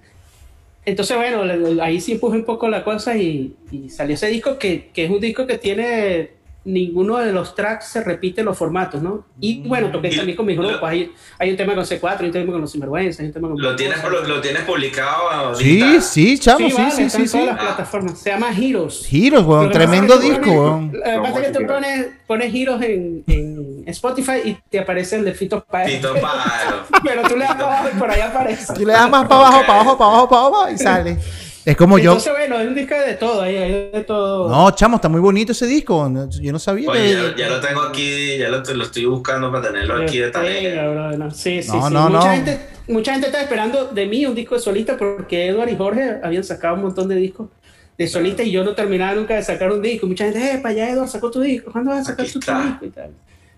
[0.84, 1.42] Entonces, bueno,
[1.82, 5.10] ahí sí empujé un poco la cosa y, y salió ese disco que, que es
[5.10, 6.30] un disco que tiene
[6.64, 9.24] ninguno de los tracks se repite los formatos, ¿no?
[9.40, 10.88] Y bueno, toqué Y también con mis lo- grupos.
[10.88, 13.48] Hay, hay un tema con C4, hay un tema con los sinvergüenzas, hay un tema
[13.48, 13.60] con.
[13.60, 16.00] ¿Lo tienes, lo, lo tienes publicado Sí, ahorita?
[16.02, 17.38] sí, chamo, sí, vale, sí, está sí, en sí.
[17.38, 18.18] todas las plataformas.
[18.18, 19.06] Se llama Heroes.
[19.06, 20.92] Giros, weón, tremendo pasa disco, tú weón.
[20.92, 25.16] Lo que pasa es que tú pones, pones Heroes en, en Spotify y te aparece
[25.16, 25.96] el de Fito Páez.
[25.96, 27.02] Tito Páez.
[27.02, 28.72] Pero tú le das para abajo y por ahí aparece.
[28.80, 31.18] Y le das más para abajo, para abajo, para abajo, para abajo y sale.
[31.64, 32.10] Es como yo.
[32.12, 34.48] Entonces, bueno, es un disco de todo, ahí hay de todo.
[34.48, 36.08] No, chamo, está muy bonito ese disco.
[36.08, 37.12] no- Yo no sabía Oye, que.
[37.14, 40.32] ya, ya lo tengo aquí, ya lo, lo estoy buscando para tenerlo aquí de Venga,
[40.40, 41.12] tarea.
[41.16, 41.94] no, Sí, sí, No, sí.
[41.94, 42.32] no, mucha, no.
[42.32, 46.16] Gente, mucha gente está esperando de mí un disco de solista porque Edward y Jorge
[46.22, 47.48] habían sacado un montón de discos
[47.96, 50.08] de solista y yo no terminaba nunca de sacar un disco.
[50.08, 52.40] Mucha gente, eh, para allá Edward sacó tu disco, ¿cuándo vas a sacar Aquí tu,
[52.40, 52.62] tu está.
[52.64, 52.84] disco?
[52.86, 53.10] Y tal.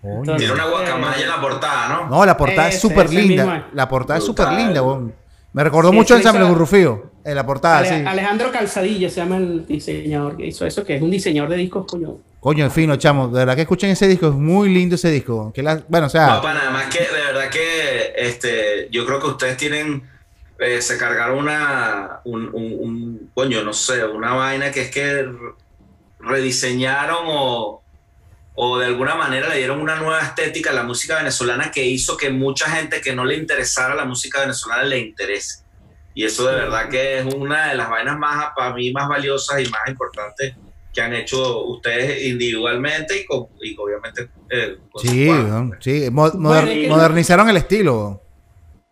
[0.03, 0.13] Coño.
[0.19, 2.09] Entonces, Tiene una eh, guacamaya en la portada, ¿no?
[2.09, 3.67] No, la portada es Ese, súper ese linda.
[3.73, 4.45] La portada es Brutal.
[4.49, 5.11] súper linda, weón.
[5.53, 7.14] Me recordó Sí, mucho el Ensamble esa- Gurrufío.
[7.25, 8.03] En la portada, Ale- sí.
[8.05, 11.85] Alejandro Calzadilla se llama el diseñador que hizo eso, que es un diseñador de discos,
[11.89, 12.17] coño.
[12.39, 13.27] Coño, en fin, no, chamo.
[13.29, 14.27] De verdad que escuchen ese disco.
[14.27, 15.51] Es muy lindo ese disco.
[15.51, 16.27] Que la- bueno, o sea.
[16.27, 20.03] No, para nada más que de verdad que este, yo creo que ustedes tienen,
[20.59, 25.23] eh, se cargaron una, un, un- un- coño, no sé, una vaina que es que
[25.23, 25.33] re-
[26.19, 27.81] rediseñaron o,
[28.53, 32.15] o de alguna manera le dieron una nueva estética a la música venezolana que hizo
[32.17, 35.64] que mucha gente que no le interesara la música venezolana le interese.
[36.15, 39.61] Y eso de verdad que es una de las vainas más, para mí, más valiosas
[39.61, 40.55] y más importantes
[40.93, 45.71] que han hecho ustedes individualmente y, con- y obviamente eh, con Sí, cuadro.
[45.81, 46.09] sí.
[46.09, 48.21] Moder- Bueno, modernizaron el estilo.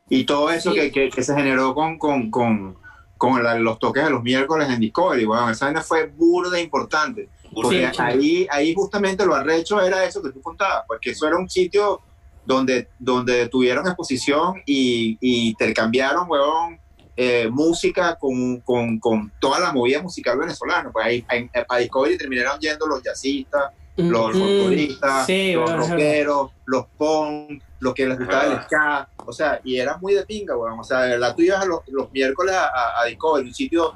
[0.10, 0.80] Y todo eso Sí.
[0.80, 2.76] que, que- que se generó con, con, con,
[3.18, 7.30] con la- los toques de los miércoles en Discovery, bueno, esa vaina fue burda importante.
[7.54, 11.38] Porque Sí, ahí, ahí justamente lo arrecho era eso que tú contabas, porque eso era
[11.38, 12.02] un sitio
[12.46, 16.80] donde, donde tuvieron exposición y, y intercambiaron, huevón,
[17.16, 20.92] eh, música con, con, con toda la movida musical venezolana.
[20.92, 25.88] Pues ahí en- a Discovery terminaron yendo los jazzistas, los Mm, folcloristas, sí, los bueno,
[25.88, 28.64] rockeros, los punk, los que les gustaba el Ah.
[28.64, 30.80] ska, o sea, y era muy de pinga, weón.
[30.80, 33.54] O sea, de verdad tú ibas a los, los miércoles a, a, a Discovery, un
[33.54, 33.94] sitio,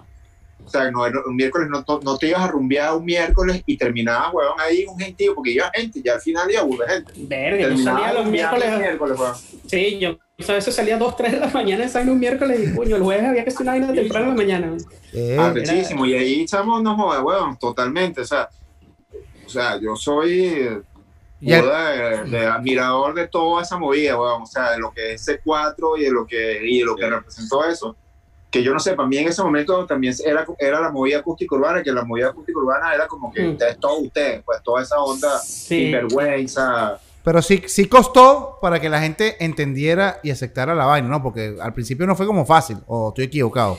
[0.63, 3.75] o sea, no, era- un miércoles no, no te ibas a rumbear un miércoles y
[3.77, 7.13] terminabas, weón, ahí un gentío, porque iba gente, ya al final iba de gente.
[7.15, 8.77] Verga, yo salía los miércoles.
[8.77, 9.35] miércoles, weón.
[9.65, 12.75] Sí, yo a veces salía a 2, 3 de la mañana, esa un miércoles y
[12.75, 14.77] coño, el jueves había que hacer una vaina temprano en la mañana.
[15.11, 18.47] Eh, Arrechísimo, y ahí estamos, no jodas, weón, totalmente, o sea,
[19.45, 20.81] o sea, yo soy eh,
[21.41, 24.91] Y el- burda de, de admirador de toda esa movida, weón, o sea, de lo
[24.91, 27.95] que es C4 y de lo que, y de lo que representó eso,
[28.51, 31.55] que yo no sé, para mí en ese momento también era, era la movida acústica
[31.55, 33.51] urbana, que la movida acústica urbana era como que Mm.
[33.53, 35.85] ustedes, todos ustedes, pues toda esa onda Sí.
[35.85, 41.21] sinvergüenza, Pero sí, sí costó para que la gente entendiera y aceptara la vaina, ¿no?
[41.21, 43.77] Porque al principio no fue como fácil, o estoy equivocado.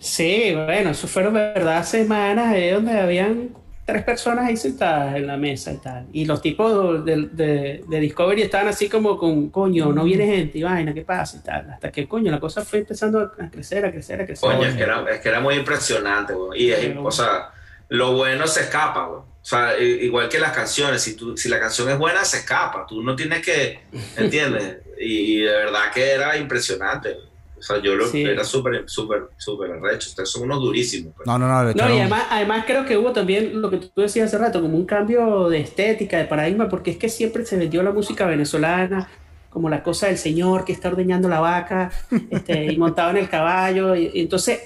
[0.00, 3.50] Sí, bueno, eso fueron, verdad, semanas ahí donde habían
[3.84, 6.06] tres personas ahí sentadas en la mesa y tal.
[6.12, 10.58] Y los tipos de, de- de Discovery estaban así como con, coño, no viene gente
[10.58, 11.36] y vaina, ¿qué pasa?
[11.36, 11.70] Y tal.
[11.70, 14.50] Hasta que, coño, la cosa fue empezando a crecer, a crecer, a crecer.
[14.50, 16.64] Coño, es que era, es que era muy impresionante, güey.
[16.64, 17.50] Y, es- Pero- o sea,
[17.88, 19.20] lo bueno se escapa, güey.
[19.20, 22.84] O sea, igual que las canciones, si, tú, si la canción es buena, se escapa.
[22.86, 23.80] Tú no tienes que,
[24.16, 24.78] ¿entiendes?
[25.00, 27.16] y, y de verdad que era impresionante.
[27.58, 28.22] O sea, yo lo, Sí.
[28.22, 30.10] era súper, súper, súper arrecho.
[30.10, 31.12] Ustedes son unos durísimos.
[31.16, 31.26] pues.
[31.26, 31.62] No, no, no.
[31.64, 34.60] No, echaron- y además, además creo que hubo también lo que tú decías hace rato,
[34.60, 38.26] como un cambio de estética, de paradigma, porque es que siempre se vendió la música
[38.26, 39.08] venezolana
[39.50, 41.90] como la cosa del señor que está ordeñando la vaca
[42.30, 43.96] este, y montado en el caballo.
[43.96, 44.60] Y, y entonces,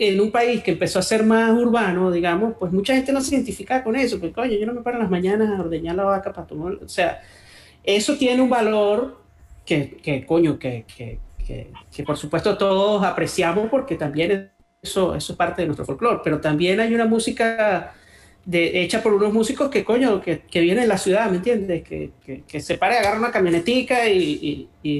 [0.00, 3.34] en un país que empezó a ser más urbano, digamos, pues mucha gente no se
[3.34, 6.04] identificaba con eso, porque coño, yo no me paro en las mañanas a ordeñar la
[6.04, 6.72] vaca para tomar.
[6.82, 7.20] O sea,
[7.84, 9.20] eso tiene un valor
[9.66, 15.36] que, que coño, que, que, que, por supuesto todos apreciamos porque también eso, eso es
[15.36, 16.20] parte de nuestro folclore.
[16.24, 17.92] Pero también hay una música
[18.46, 21.82] de, hecha por unos músicos que, coño, que, que vienen de la ciudad, ¿me entiendes?
[21.82, 24.98] Que, que, que se para y agarra una camionetica y, y.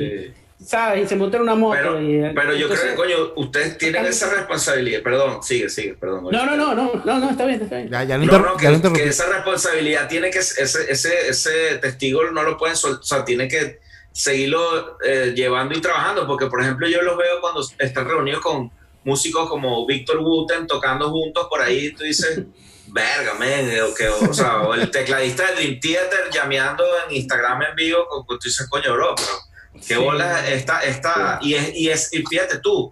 [0.64, 1.04] ¿sabes?
[1.04, 1.76] Y se monta en una moto.
[1.76, 5.02] Pero, y, pero yo entonces- creo que, coño, ustedes tienen esa responsabilidad.
[5.02, 6.24] Perdón, sigue, sigue, perdón.
[6.30, 7.90] No, no, no, no, no, no, está bien, está bien.
[7.90, 12.42] Ya, ya lo, No, no, que, esa responsabilidad tiene que, ese, ese, ese testigo no
[12.42, 13.80] lo pueden soltar, o sea, tiene que
[14.12, 18.70] seguirlo eh, llevando y trabajando, porque por ejemplo yo los veo cuando están reunidos con
[19.04, 22.40] músicos como Víctor Wooten tocando juntos por ahí, tú dices,
[22.88, 27.62] verga, men, o, que, o sea, o el tecladista de Dream Theater llameando en Instagram
[27.62, 29.28] en vivo, con- con- tú dices, coño, bro, pero
[29.86, 32.90] qué bola esta, esta, y es, y es, y fíjate tú,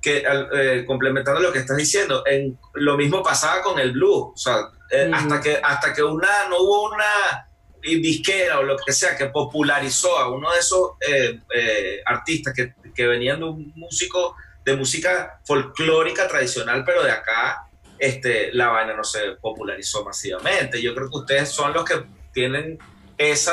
[0.00, 4.36] que eh, complementando lo que estás diciendo, en, lo mismo pasaba con el blues, o
[4.36, 5.16] sea, eh, Ujú.
[5.16, 7.48] hasta que hasta que una no hubo una
[7.82, 12.74] disquera o lo que sea que popularizó a uno de esos eh, eh, artistas que,
[12.94, 18.94] que venían de un músico de música folclórica tradicional, pero de acá este, la vaina
[18.94, 20.82] no se popularizó masivamente.
[20.82, 22.78] Yo creo que ustedes son los que tienen
[23.18, 23.52] esa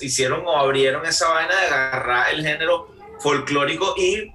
[0.00, 2.88] hicieron o abrieron esa vaina de agarrar el género
[3.20, 4.32] folclórico y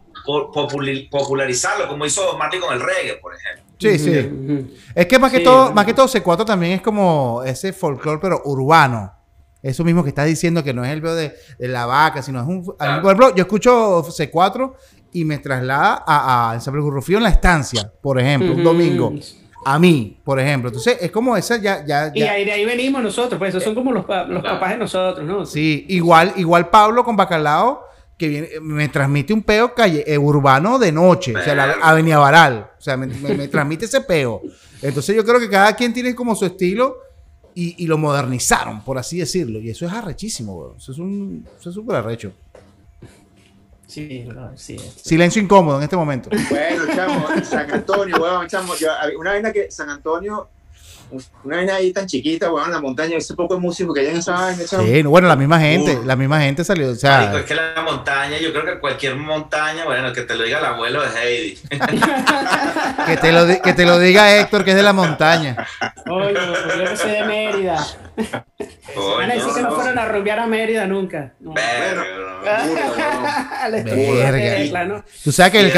[1.12, 3.64] popularizarlo, como hizo Bob Marley con el reggae, por ejemplo.
[3.80, 4.76] Sí, sí.
[4.96, 8.20] Es que más que Sí, todo, más que todo C4 también es como ese folclore,
[8.22, 9.14] pero urbano.
[9.62, 12.42] Eso mismo que estás diciendo que no es el veo de, de la vaca, sino
[12.42, 12.64] es un.
[12.64, 13.02] Claro.
[13.02, 14.74] por ejemplo, yo escucho C4
[15.14, 19.14] y me traslada a, a Ensamble Gurrufío en la estancia, por ejemplo, un domingo.
[19.70, 20.70] A mí, por ejemplo.
[20.70, 23.76] Entonces, es como esa ya, ya, Y ahí, de ahí venimos nosotros, pues esos son
[23.76, 24.42] como los, los Claro.
[24.44, 25.46] papás de nosotros, ¿no?
[25.46, 27.82] Sí, igual, igual Pablo con Bacalao,
[28.18, 31.76] que viene, me transmite un peo calle, eh, urbano de noche, o sea, la.
[31.82, 34.42] Avenida Varal, o sea, me, me- me transmite ese peo.
[34.82, 36.98] Entonces yo creo que cada quien tiene como su estilo
[37.54, 40.78] y, y lo modernizaron, por así decirlo, y eso es arrechísimo, weón.
[40.78, 42.32] Eso es un, eso es súper arrecho.
[43.88, 44.76] Sí, sí.
[44.76, 46.30] es- Silencio incómodo en este momento.
[46.50, 50.50] Bueno, chamo, San Antonio, weón, chamo, yo- una vaina que San Antonio,
[51.46, 54.08] una vaina ahí tan chiquita, weón, en la montaña, ese poco de músicos que hay
[54.08, 54.84] en esa vaina, chamo.
[54.84, 56.04] Sí, bueno, la misma gente, Uh.
[56.04, 59.16] la misma gente salió, o Marico, sea, es que la montaña, yo creo que cualquier
[59.16, 61.58] montaña, bueno, que te lo diga el abuelo de Heidi.
[63.06, 65.56] que te, lo, que te lo diga Héctor, que es de la montaña.
[66.10, 67.86] Oye, yo que soy de Mérida.
[68.18, 71.34] Van a decir que no fueron a rumbear a Mérida nunca.
[71.40, 71.54] No.
[71.54, 72.04] Verga.
[75.24, 75.72] Tú sabes que el.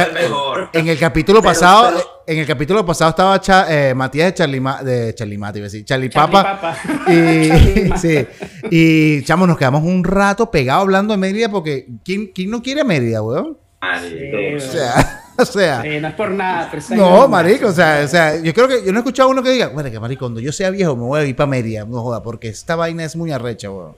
[0.73, 4.33] En el capítulo Pero- pasado, pero- en el capítulo pasado estaba Cha- eh, Matías de
[4.35, 6.61] Charlie, Ma- de Charlie Mati, iba a decir, Charlie Charlie Papa.
[6.61, 7.11] Papa.
[7.11, 8.27] Y, sí,
[8.69, 12.83] y chamo, nos quedamos un rato pegados hablando de Mérida porque ¿quién, quién no quiere
[12.83, 13.57] Mérida, weón?
[14.01, 15.81] Sí, O sea, o sea.
[15.81, 18.91] Sí, no es por nada, No, marico, o sea, o sea, yo creo que yo
[18.91, 21.03] no he escuchado a uno que diga, bueno, que marico, cuando yo sea viejo me
[21.03, 23.95] voy a ir para Mérida, no joda, porque esta vaina es muy arrecha, weón.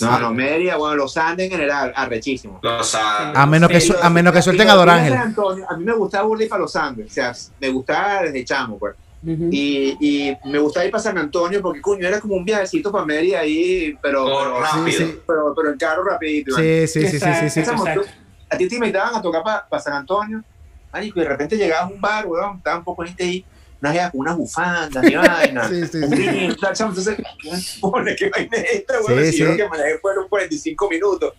[0.00, 2.58] No, no, Mérida, bueno, los Andes en general, arrechísimo.
[2.62, 3.32] Lo sabe.
[3.38, 5.12] A menos que, su- a menos que suelten a Don Ángel.
[5.12, 8.44] San Antonio, a mí me gustaba burlar para los Andes, o sea, me gustaba desde
[8.44, 8.94] chamo, pues.
[9.24, 13.04] Y, y me gustaba ir para San Antonio porque, coño, era como un viajecito para
[13.04, 14.98] Mérida ahí, pero, pero, rápido.
[14.98, 15.18] sí.
[15.24, 16.56] pero, pero en carro rapidito.
[16.56, 17.70] Sí, sí, sí, sí, sí, sí.
[18.50, 20.42] A ti te invitaban a tocar para San Antonio,
[20.92, 23.44] marico, y de repente llegabas a un bar, weón, estaba un poco gente ahí,
[23.80, 26.28] unas viejas con unas bufandas, y vaina, Sí, sí, sí.
[26.28, 27.16] entonces,
[28.16, 29.24] ¿qué vaina es esta, weón?
[29.32, 29.50] Sí, yo sí.
[29.52, 31.34] lo que manejé fueron 45 minutos.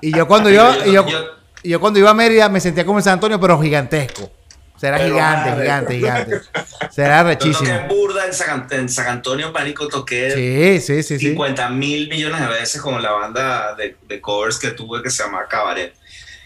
[0.00, 1.24] Y yo cuando iba, y yo, Yo-
[1.62, 4.30] y yo cuando iba a Mérida me sentía como en San Antonio, pero gigantesco.
[4.76, 6.40] Será Pero gigante, gigante, gigante.
[6.90, 7.86] Será Yo rechísimo.
[7.88, 11.28] burda en San, en San Antonio, marico, toqué Sí, sí, sí, sí.
[11.28, 15.22] 50 mil millones de veces con la banda de, de covers que tuve que se
[15.22, 15.94] llama Cabaret.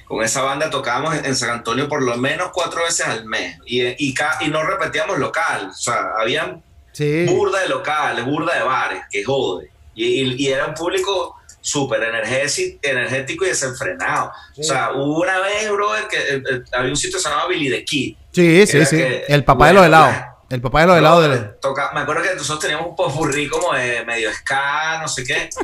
[0.08, 3.82] Con esa banda tocábamos en San Antonio por lo menos cuatro veces al mes y,
[3.86, 5.68] y, y no repetíamos local.
[5.70, 7.26] O sea, habían Sí.
[7.26, 9.70] burda de locales, burda de bares, que jode.
[9.94, 14.32] Y, y- era un público súper energético, y desenfrenado.
[14.56, 17.48] O sea, hubo una vez, brother, que eh, eh, había un sitio que se llamaba
[17.48, 18.16] Billy the Kid.
[18.32, 18.96] Sí, sí, sí.
[18.96, 20.24] que- El papá de los bueno, helados.
[20.50, 21.38] El papá de los helados de...
[21.60, 25.50] toca- me acuerdo que nosotros teníamos un popurrí como de medio ska, no sé qué.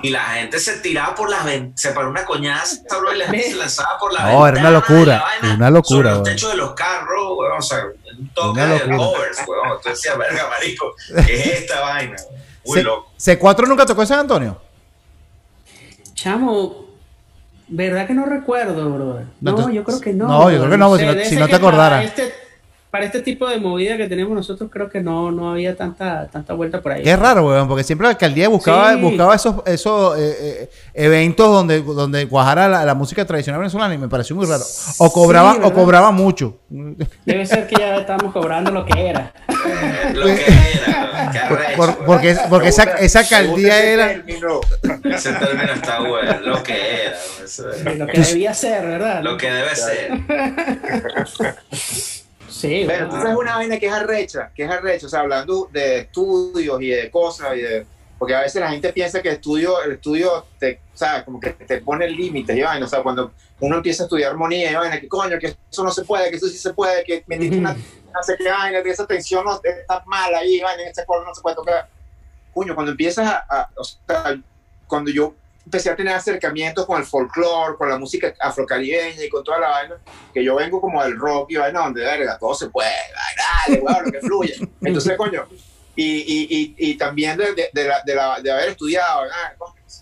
[0.00, 3.24] Y la gente se tiraba por las ventanas, se paró una coñaza, bro, y la
[3.26, 6.22] gente se lanzaba por la No, era una ventana locura, vaina una locura, Sobre los
[6.22, 7.78] techos de los carros, weón, o sea,
[8.16, 8.96] un toque Una de locura.
[8.96, 9.66] covers, weón.
[9.76, 10.94] Entonces decía, verga, marico,
[11.26, 12.16] ¿qué es esta vaina?
[12.30, 12.42] weón?
[12.64, 13.10] Muy C- loco.
[13.18, 14.60] ¿C4 nunca tocó en San Antonio?
[16.14, 16.86] Chamo,
[17.68, 19.26] ¿verdad que no recuerdo, brother?
[19.40, 20.28] No, No, yo creo que no.
[20.28, 21.58] no, yo creo que no, si no- si no te.
[21.58, 22.32] Para este,
[22.90, 26.54] para este tipo de movida que tenemos nosotros, creo que no, no había tanta, tanta
[26.54, 27.02] vuelta por ahí.
[27.02, 29.00] Qué raro, weón, porque siempre la alcaldía buscaba, Sí.
[29.00, 33.98] buscaba esos, esos eh, eh, eventos donde, donde cuajara la, la música tradicional venezolana y
[33.98, 34.64] me pareció muy raro.
[34.98, 36.58] O cobraba, o cobraba mucho.
[37.24, 39.32] Debe ser que ya estamos cobrando lo que era.
[40.14, 44.08] Lo que era, Por- porque porque esa, esa alcaldía ese era.
[44.08, 44.60] término.
[45.04, 46.74] Ese término está bueno, lo que
[47.06, 49.22] era, Lo que debía ser, ¿verdad?
[49.22, 50.10] lo que debe ser.
[52.48, 53.04] Sí, Pero bueno.
[53.04, 56.80] entonces es una vaina que es arrecha, que es arrecha, o sea, hablando de estudios
[56.82, 57.86] y de cosas, y de,
[58.18, 61.24] porque a veces la gente piensa que el estudio, el estudio te, ¿sabes?
[61.24, 64.70] Como que te pone límites y vaina, o sea, cuando uno empieza a estudiar armonía
[64.70, 67.22] y vaina, que coño, que eso no se puede, que eso sí se puede, que
[67.26, 67.66] metiste Ujú.
[67.66, 71.26] una, no sé qué vaina, que esa tensión no, está mal ahí, vaina, ese acorde
[71.26, 71.88] no se puede tocar.
[72.54, 74.40] Coño, cuando empiezas a, a- o sea,
[74.86, 75.34] cuando yo
[75.68, 79.68] empecé a tener acercamientos con el folclore, con la música afrocaribeña y con toda la
[79.68, 79.96] vaina,
[80.32, 82.90] que yo vengo como del rock y vaina donde verga, todo se puede,
[83.68, 84.54] dale, weón, lo que fluye.
[84.80, 85.44] Entonces, coño,
[85.94, 89.24] y, y, y, y también de, de, de la, de, la- de haber estudiado,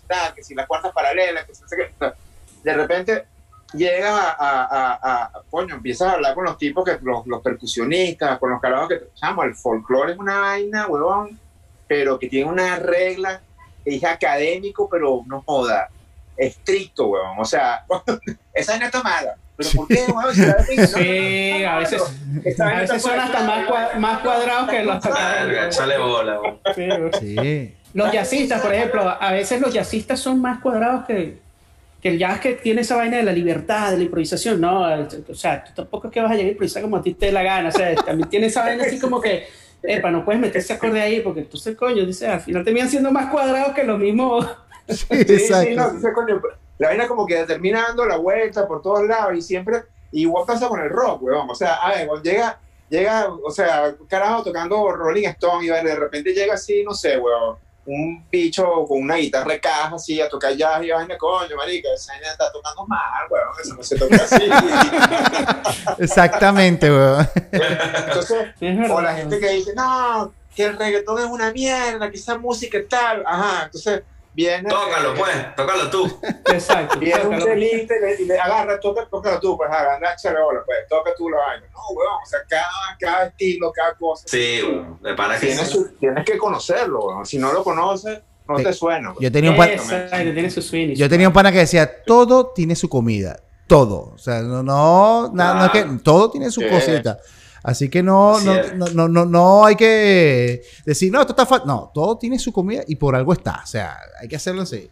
[0.09, 1.63] ah, que si las cuartas paralelas, que si
[2.63, 3.25] de repente
[3.73, 7.41] llegas a, a, a, a- coño, empiezas a hablar con los tipos, que los, los
[7.41, 11.37] percusionistas, con los carajos que, chamo, el folclore es una vaina, huevón,
[11.89, 13.41] pero que tiene una regla,
[13.95, 15.89] es académico, pero no joda,
[16.35, 17.85] estricto, huevón, o sea,
[18.53, 19.35] esa vaina está mala.
[19.55, 19.95] ¿Pero por qué?
[20.05, 22.01] Si vaina- Sí, a veces,
[22.59, 25.03] a veces son hasta más, cua- más cuadrados que los
[25.67, 26.39] échale bola.
[26.39, 26.59] weón.
[26.75, 27.11] Sí, güey.
[27.19, 27.73] Sí.
[27.93, 31.39] Los jazzistas, por ejemplo, a veces los jazzistas son más cuadrados que,
[31.99, 34.81] que el jazz que tiene esa vaina de la libertad, de la improvisación, ¿no?
[34.81, 37.27] O sea, tú tampoco es que vas a llegar a improvisar como a ti te
[37.27, 39.47] dé la gana, o sea, también tiene esa vaina así como que,
[39.83, 43.11] epa, no puedes meter ese acorde ahí porque entonces, coño, dice, al final terminan siendo
[43.11, 44.45] más cuadrados que los mismos.
[44.87, 45.69] Sí, Sí, sí, no, exacto.
[45.71, 46.41] entonces, coño,
[46.77, 50.69] la vaina como que termina dando la vuelta por todos lados y siempre, igual pasa
[50.69, 52.57] con el rock, weón, o sea, a ver, llega,
[52.89, 57.57] llega, o sea, carajo tocando Rolling Stone y de repente llega así, no sé, weón,
[57.87, 61.87] un bicho con una guitarra de caja así a tocar jazz y vaina, coño, marica,
[61.95, 64.49] esa vaina está tocando mal, weón, eso no se toca así.
[66.03, 67.29] Exactamente, weón.
[67.51, 68.47] Entonces,
[68.89, 72.77] o la gente que dice, no, que el reggaetón es una mierda, que esa música
[72.77, 74.03] es tal, ajá, entonces
[74.37, 74.69] viene...
[74.69, 76.19] Tócalo, pues, tócalo tú.
[76.53, 76.99] Exacto.
[76.99, 77.45] Viene un tócalo.
[77.45, 79.97] chelista y le, y le agarra, toca, tócalo tú, pues agarra,
[80.45, 81.65] bola, pues, toca tú la vaina.
[81.73, 82.69] No, weón, o sea, cada,
[82.99, 84.23] cada estilo, cada cosa.
[84.27, 84.99] Sí, weón.
[85.01, 87.25] De para que Tienes, su- tienes que conocerlo, weón.
[87.25, 89.09] Si no lo conoces, no te suena.
[89.09, 89.19] weón.
[89.21, 90.89] Yo tenía un pan- Exacto, tiene su swing.
[90.91, 93.39] y yo tenía un pana que decía, todo tiene su comida.
[93.67, 94.13] Todo.
[94.13, 97.17] O sea, no, no, na- no es que todo tiene su cosita.
[97.67, 101.45] Así que no, Así no, no, no, no, no hay que decir, no, esto está
[101.45, 101.67] fácil.
[101.67, 103.59] No, todo tiene su comida y por algo está.
[103.61, 104.89] O sea, hay que hacerlo así.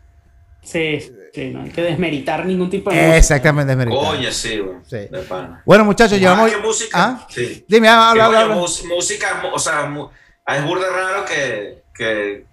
[0.61, 0.99] Sí,
[1.34, 3.15] sí, no hay que desmeritar ningún tipo de música.
[3.15, 3.95] Exactamente, es verdad.
[3.95, 4.84] Coño, sí, weón.
[4.86, 4.97] Sí.
[4.97, 5.63] De pana.
[5.65, 6.51] Bueno, muchachos, llevamos.
[6.51, 6.89] Ah, ¿qué música?
[7.01, 7.28] ¿Ah?
[7.30, 7.65] Sí.
[7.65, 9.89] Dime, habla, habla, música, o sea,
[10.47, 12.45] es burda raro que, que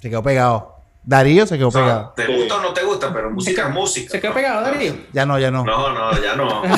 [0.00, 0.77] Se quedó pegado.
[1.08, 2.12] Darío se quedó o sea, pegado.
[2.14, 4.10] te gusta o no te gusta, pero música es música.
[4.10, 4.92] ¿Se quedó pegado, Darío?
[5.14, 5.64] Ya no, ya no.
[5.64, 6.62] No, no, ya no.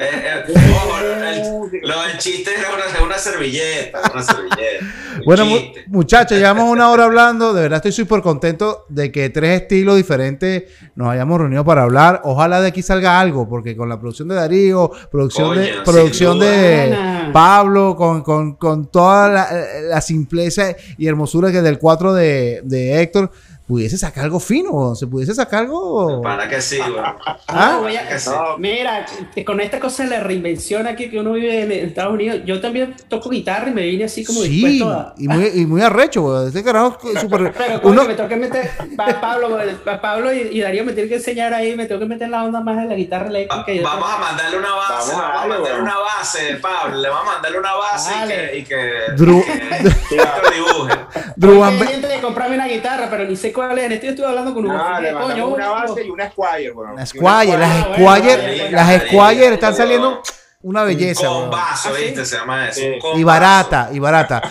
[0.00, 4.84] Eh, eh, ojo, el, lo del chiste era una, una servilleta, una servilleta.
[5.18, 7.52] un Bueno, mu- muchachos, llevamos una hora hablando.
[7.54, 10.64] De verdad estoy súper contento de que tres estilos diferentes
[10.94, 12.20] nos hayamos reunido para hablar.
[12.24, 16.38] Ojalá de aquí salga algo, porque con la producción de Darío, producción Coño, de producción
[16.40, 16.98] de.
[17.32, 19.48] Pablo, con, con- con toda la,
[19.88, 23.30] la simpleza y hermosura que del 4 de, de Héctor,
[23.72, 24.94] pudiese sacar algo fino.
[24.94, 26.20] Se pudiese sacar algo.
[26.20, 27.16] Para que sí, weón.
[27.48, 27.70] ¿Ah?
[27.72, 28.30] No, voy a- Que sí.
[28.58, 29.06] Mira,
[29.46, 32.94] con esta cosa de la reinvención aquí que uno vive en Estados Unidos, yo también
[33.08, 35.14] toco guitarra y me vine así como Sí, dispuesto a...
[35.16, 36.48] y muy, y muy arrecho, weón.
[36.48, 37.50] Este carajo es súper.
[37.56, 40.92] Pero coño, Uno, me tengo que meter, pa- Pablo, pa- Pablo y, y Darío me
[40.92, 43.24] tienen que enseñar ahí, me tengo que meter en la onda más de la guitarra
[43.24, 43.72] Va- eléctrica.
[43.72, 46.54] y yo Vamos a mandarle una base, Vamos a vamos a darle, mandarle una base,
[46.60, 46.96] Pablo.
[47.00, 48.34] Le vamos a mandarle una base y Dale.
[48.50, 49.52] que, y que, Drew- que
[50.16, 50.94] Héctor dibuje.
[51.36, 53.84] Drew Estoy pendiente de comprarme una guitarra, pero ni sé cuál es.
[53.84, 56.72] En este estuve hablando con un Ah, le coño, una base y una Squire.
[56.96, 60.22] Las Y una Squire, las Ah, bueno, Squire, las Squire están saliendo
[60.62, 61.30] una belleza.
[61.30, 62.04] Un combazo, ¿Ah, sí?
[62.04, 62.24] ¿viste?
[62.24, 62.80] Se llama eso.
[62.80, 62.98] Sí.
[63.16, 64.42] Y barata, y barata.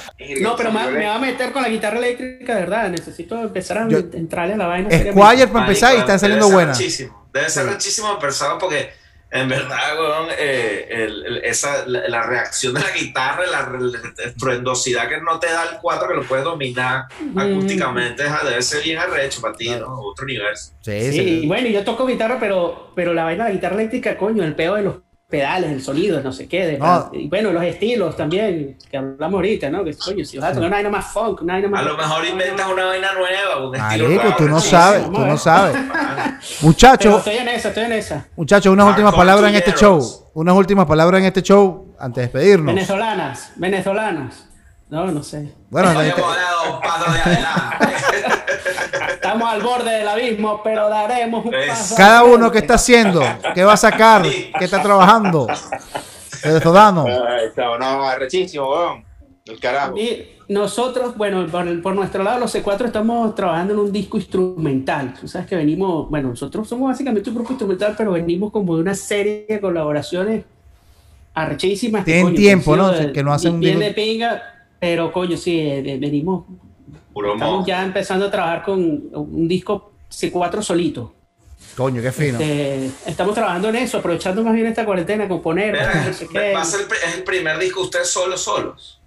[0.41, 2.89] No, pero me, me va a meter con la guitarra eléctrica, de verdad.
[2.89, 4.89] Necesito empezar a Yo- entrarle a la vaina.
[4.89, 6.77] Squire para empezar y están saliendo debe ser buenas.
[6.77, 7.29] rechísimo.
[7.33, 8.89] Debe ser rechísimo empezar porque
[9.31, 14.25] en verdad, weón, eh, el- el- esa, la, la reacción de la guitarra, la, la
[14.25, 17.05] estruendosidad que no te da el 4 que lo puedes dominar
[17.37, 19.99] acústicamente, debe ser bien arrecho para ti, ¿no?
[20.01, 20.73] Otro universo.
[20.81, 21.19] Sí, Sí, sí.
[21.43, 24.55] y bueno, yo toco guitarra, pero, pero la vaina de la guitarra eléctrica, coño, el
[24.55, 24.95] peo de los
[25.31, 26.67] pedales, el sonido, no sé qué.
[26.67, 27.09] de- No.
[27.13, 29.83] Y bueno, los estilos también, que hablamos ahorita, ¿no?
[29.83, 31.79] Que coño, si vas a tocar una vaina más funk, una vaina más.
[31.81, 35.25] A lo mejor inventas una vaina nueva, un estilo Marico, raro, tú no sabes, tú
[35.25, 35.75] no sabes.
[36.61, 38.27] Muchachos, estoy en esa, estoy en esa.
[38.35, 40.01] muchachos, unas últimas palabras en este show.
[40.33, 42.73] Unas últimas palabras en este show antes de despedirnos.
[42.73, 44.47] Venezolanas, venezolanas.
[44.91, 45.53] No, no sé.
[45.69, 47.87] Bueno, Oye, hemos dado un paso de adelante.
[49.13, 51.95] Estamos al borde del abismo, pero daremos un Es- paso.
[51.95, 53.21] cada uno que está haciendo,
[53.55, 55.47] que va a sacar, que está trabajando.
[56.43, 57.05] Venezolano.
[57.07, 59.05] Está, no, arrechísimo, weón.
[59.45, 59.97] El carajo.
[59.97, 65.13] Y nosotros, bueno, por, nuestro lado, los C4 estamos trabajando en un disco instrumental.
[65.19, 68.81] Tú sabes que venimos, bueno, nosotros somos básicamente un grupo instrumental, pero venimos como de
[68.81, 70.43] una serie de colaboraciones
[71.33, 72.03] arrechísimas.
[72.03, 72.91] Tienen coño, tiempo, ¿no?
[72.91, 74.43] de- Que no hacen un bien disco- de pinga,
[74.81, 76.45] pero coño, sí, eh, venimos,
[77.13, 77.65] Puro estamos mo.
[77.67, 78.79] ya empezando a trabajar con
[79.13, 81.13] un disco C4 solito.
[81.77, 82.39] Coño, qué fino.
[82.39, 86.51] Este, estamos trabajando en eso, aprovechando más bien esta cuarentena, componer, Mira, no sé qué.
[86.53, 88.97] va a ser el, pri- es el primer disco ustedes solos, solos.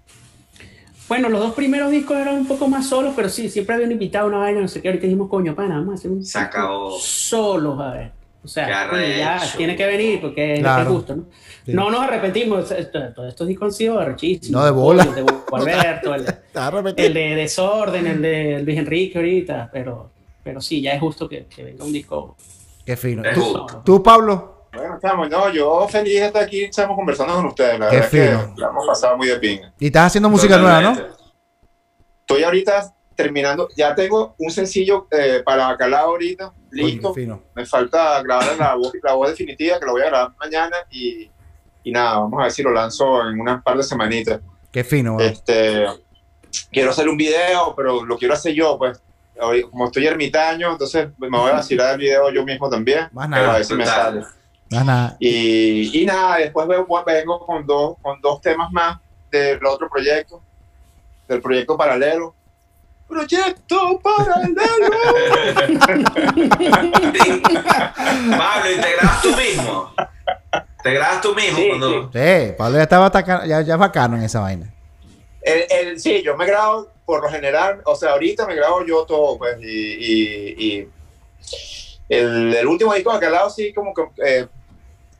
[1.09, 4.27] Bueno, los dos primeros discos eran un poco más solos, pero sí, siempre habían invitado
[4.27, 4.87] una vaina, no sé qué.
[4.87, 6.97] Ahorita dijimos, coño, pana, vamos a hacer un Se acabó.
[6.99, 8.11] solos, a ver.
[8.45, 10.83] O sea, coño, ya tiene que venir porque Claro.
[10.83, 11.25] es justo, ¿no?
[11.65, 11.73] Sí.
[11.73, 14.51] No nos arrepentimos, esto- todos estos discos han sido arrechísimos.
[14.51, 15.03] No, de bola.
[15.03, 15.21] El de
[15.73, 16.25] Alberto, el
[16.97, 20.11] el de Desorden, el de Luis Enrique ahorita, pero,
[20.43, 22.37] pero sí, ya es justo que, que venga un disco.
[22.85, 23.23] Qué fino.
[23.33, 24.67] ¿Tú, tú, Pablo?
[24.73, 28.13] Bueno, estamos, no, yo feliz de estar aquí, estamos conversando con ustedes, la Qué verdad
[28.15, 29.73] es que la hemos pasado muy de pinga.
[29.79, 30.97] Y estás haciendo música nueva, ¿no?
[32.21, 37.13] Estoy ahorita terminando, ya tengo un sencillo eh, para Bacalao ahorita, listo.
[37.55, 41.29] Me falta grabar la voz, la voz definitiva, que lo voy a grabar mañana y,
[41.83, 44.41] y nada, vamos a ver si lo lanzo en unas par de semanitas.
[44.71, 45.29] Qué fino, weón.
[45.31, 45.85] Este,
[46.71, 49.01] quiero hacer un video, pero lo quiero hacer yo, pues.
[49.39, 53.09] Hoy, Como estoy ermitaño, entonces me voy a vacilar el video yo mismo también.
[53.11, 53.53] Más pero nada.
[53.53, 54.21] a ver si me sale.
[54.71, 55.17] Más nada.
[55.19, 58.97] Y, y nada, después ve- vengo con dos, con dos temas más
[59.31, 60.41] del otro proyecto,
[61.27, 62.33] del proyecto paralelo.
[63.07, 64.55] Proyecto paralelo.
[68.37, 69.93] Pablo, ¿y te grabas tú mismo?
[70.83, 72.11] ¿Te grabas tú mismo Sí, cuando...
[72.11, 74.71] Sí, Pablo ya estaba ya, ya bacano en esa vaina.
[75.41, 79.05] El, el- sí, yo me grabo por lo general, o sea, ahorita me grabo yo
[79.05, 80.87] todo, pues, y, y- y
[82.09, 84.47] el, el último disco de aquel lado sí como que eh,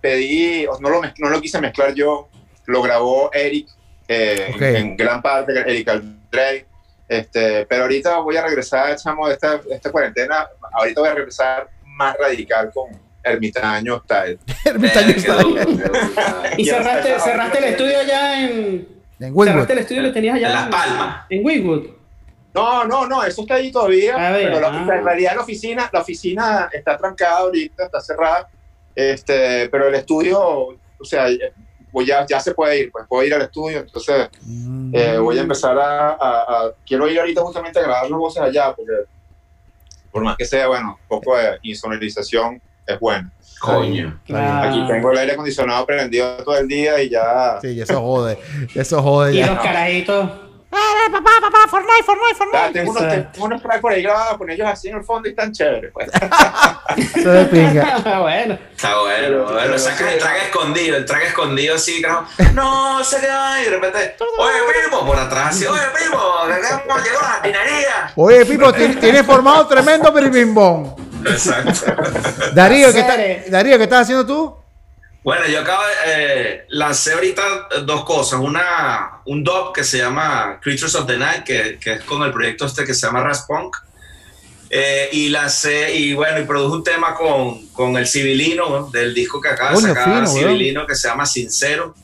[0.01, 2.27] pedí, o no lo, no lo quise mezclar yo,
[2.65, 3.67] lo grabó Eric,
[4.07, 6.65] eh, en, en gran parte, Eric Aldrey,
[7.07, 11.69] este, pero ahorita voy a regresar, chamo, de esta, esta cuarentena, ahorita voy a regresar
[11.85, 12.89] más radical con
[13.23, 14.39] Ermitaño Style.
[14.65, 15.61] Ermitaño Eh, duro.
[16.57, 18.87] Y cerraste, cerraste el estudio allá en.
[19.19, 19.45] En Wynwood.
[19.47, 21.25] Cerraste el estudio y lo tenías allá En Las Palmas.
[21.29, 21.87] En Wynwood.
[22.53, 24.15] No, no, no, eso está ahí todavía.
[24.15, 24.95] A ver, pero la- ah.
[24.97, 28.47] en realidad la oficina, la oficina está trancada ahorita, está cerrada.
[28.95, 31.27] Este, pero el estudio, o sea,
[31.95, 34.91] eh, pues ya, ya se puede ir, pues puedo ir al estudio, entonces Mm.
[34.93, 38.41] eh, voy a empezar a, a- a- quiero ir ahorita justamente a grabar las voces
[38.43, 38.91] allá, porque
[40.11, 43.31] por más que sea, bueno, un poco de insonorización es bueno.
[43.59, 44.19] Coño.
[44.33, 47.57] Aquí tengo el aire acondicionado prendido todo el día y ya.
[47.61, 48.37] Sí, eso jode.
[48.75, 49.47] Eso jode Y ya.
[49.47, 50.29] los carajitos.
[50.71, 53.29] Ah, tengo, unos, Exacto.
[53.33, 55.91] tengo unos tracks por ahí grabados con ellos así en el fondo y están chéveres.
[55.93, 56.09] Pues.
[57.15, 57.97] Eso de pinga.
[58.21, 58.57] bueno.
[58.75, 62.27] Está bueno, Pero- bueno, el track escondido, el track escondido así, grabado.
[62.53, 66.81] no se queda y de repente, oye primo, por atrás así, oye primo, llegado
[67.25, 68.11] a la minería.
[68.15, 70.95] Oye, Pipo, ti- tienes formado tremendo biribimbón.
[71.25, 71.91] Exacto.
[72.53, 73.49] Darío, ¿qué, está-.
[73.51, 74.55] Darío, ¿qué estás haciendo tú?
[75.25, 77.41] Bueno, yo acabo de eh, lancé ahorita
[77.83, 78.39] dos cosas.
[78.39, 82.31] Una, un dub que se llama Creatures of the Night, que, que es con el
[82.31, 83.75] proyecto este que se llama Raspunk.
[84.69, 88.87] Eh, y lancé, y bueno, y produjo un tema con, con el Civilino, ¿no?
[88.91, 90.27] del disco que acaba de sacar fino.
[90.27, 91.95] Civilino, que se llama Sincero.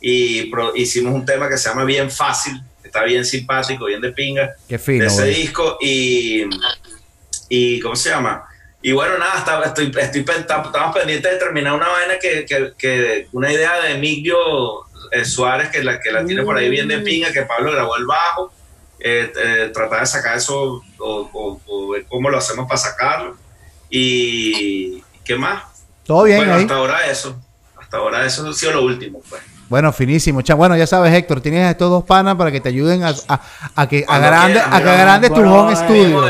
[0.00, 4.00] Y pro- hicimos un tema que se llama Bien Fácil, que está bien simpático, bien
[4.00, 5.34] de pinga Qué de fino, ese güey.
[5.34, 6.44] disco y,
[7.48, 8.44] y ¿cómo se llama?
[8.82, 13.28] Y bueno, nada, estaba- estoy, estoy, estamos pendientes de terminar una vaina que, que, que
[13.32, 14.36] una idea de Emilio
[15.12, 17.96] eh, Suárez que la, que la tiene por ahí bien de pinga, que Pablo grabó
[17.96, 18.52] el bajo,
[18.98, 23.36] eh, eh, tratar de sacar eso o, o- o ver cómo lo hacemos para sacarlo.
[23.90, 25.64] Y ¿qué más?
[26.06, 26.62] Todo bien bueno, ahí.
[26.62, 27.38] hasta ahora eso.
[27.76, 29.20] Hasta ahora eso ha sido lo último.
[29.28, 29.42] Pues.
[29.70, 30.40] Bueno, finísimo.
[30.56, 33.40] Bueno, ya sabes, Héctor, tienes a estos dos panas para que te ayuden a, a,
[33.76, 36.22] a que agrande, a que agrande tu Bro, home studio.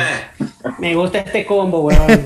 [0.78, 2.07] Me gusta este combo, weón.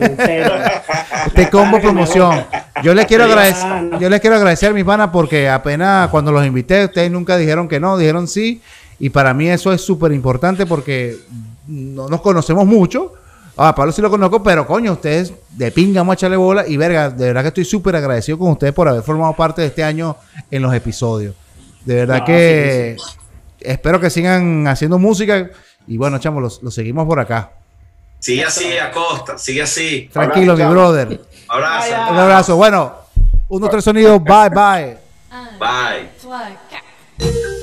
[1.26, 2.44] Este combo promoción.
[2.82, 6.44] Yo les quiero agradecer, yo les quiero agradecer a mis panas porque apenas cuando los
[6.44, 8.60] invité, ustedes nunca dijeron que no, dijeron sí.
[8.98, 11.16] Y para mí eso es súper importante porque
[11.68, 13.12] no nos conocemos mucho.
[13.56, 16.66] Ah, Pablo sí lo conozco, pero coño, ustedes de pinga, vamos a echarle bola.
[16.66, 19.68] Y verga, de verdad que estoy súper agradecido con ustedes por haber formado parte de
[19.68, 20.16] este año
[20.50, 21.34] en los episodios.
[21.84, 22.96] De verdad No, que
[23.60, 25.50] espero que sigan haciendo música.
[25.86, 27.52] Y bueno, chamo, los, los seguimos por acá.
[28.18, 30.08] sigue así, Acosta, sigue así.
[30.12, 30.72] Tranquilo, mi chamo.
[30.72, 31.20] brother.
[31.48, 31.94] Abrazo.
[32.10, 32.56] Un abrazo.
[32.56, 32.92] Bueno,
[33.48, 34.20] uno, tres sonidos.
[34.24, 34.96] Bye, bye.
[35.60, 36.08] Bye.
[36.20, 37.53] Trois,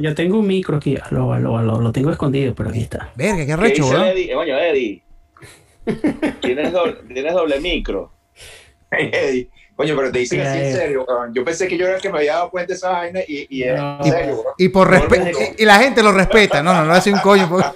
[0.00, 3.10] Yo tengo un micro aquí, lo, lo, lo, lo tengo escondido, pero aquí está.
[3.16, 4.10] Verga, qué ¿Qué arrecho, dice.
[4.10, 4.30] Eddie?
[4.32, 5.02] Eh, Coño, Eddie.
[6.40, 8.12] ¿Tienes doble, tienes doble micro.
[8.90, 11.06] Eddie, Coño, pero te dicen así en serio.
[11.32, 13.46] Yo pensé que yo era el que me había dado cuenta de esa vaina y,
[13.48, 13.98] y es No.
[14.04, 14.54] en serio, weón.
[14.58, 15.38] Y por respeto.
[15.58, 16.62] Y, y la gente lo respeta.
[16.62, 17.48] No, no, no hace un coño.
[17.48, 17.66] porque-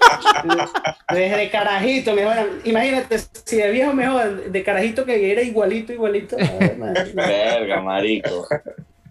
[1.14, 2.47] Desde carajito me jodan.
[2.64, 6.37] Imagínate, si de viejo me jodan, de carajito que era igualito, igualito.
[6.39, 7.12] Ay.
[7.14, 8.47] Verga, marico.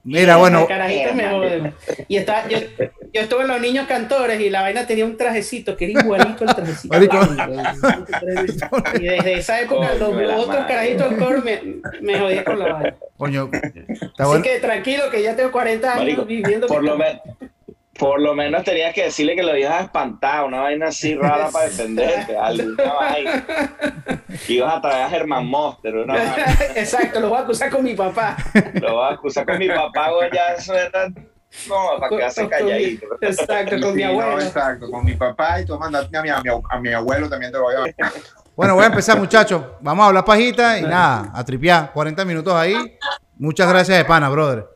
[0.04, 0.62] Mira, bueno.
[0.62, 1.74] De carajito me joden.
[2.10, 5.78] Y está, yo, yo estuve en los niños cantores y la vaina tenía un trajecito
[5.78, 6.94] que era igualito el trajecito.
[9.00, 10.66] Y desde esa época, los otros madre.
[10.68, 11.62] carajitos del coro me,
[12.02, 12.96] me jodí con la vaina.
[13.18, 13.50] Coño.
[13.54, 14.44] Así bueno.
[14.44, 16.68] que tranquilo, que ya tengo 40 años Marico, viviendo.
[16.68, 17.20] por lo, men-
[17.98, 21.50] por lo menos tenías que decirle que lo ibas a espantar, una vaina así rara
[21.50, 23.46] para defenderte, alguna vaina.
[24.46, 26.36] Que ibas a traer a Germán Monster, una vaina.
[26.76, 28.36] Exacto, lo voy a acusar con mi papá.
[28.82, 31.08] Lo vas a acusar con mi papá, güey, ya eso era.
[31.70, 33.06] No, para con mi- calladito.
[33.22, 34.42] Exacto, con Sí, mi no, abuelo.
[34.42, 37.52] exacto, con mi papá y tú mandaste a mi, a mi, a mi abuelo también
[37.52, 37.96] te lo voy a ver.
[38.56, 39.64] Bueno, voy a empezar, muchachos.
[39.82, 41.92] Vamos a hablar pajita y nada, a tripear.
[41.92, 42.76] 40 minutos ahí.
[43.40, 44.68] Muchas gracias de pana, brother.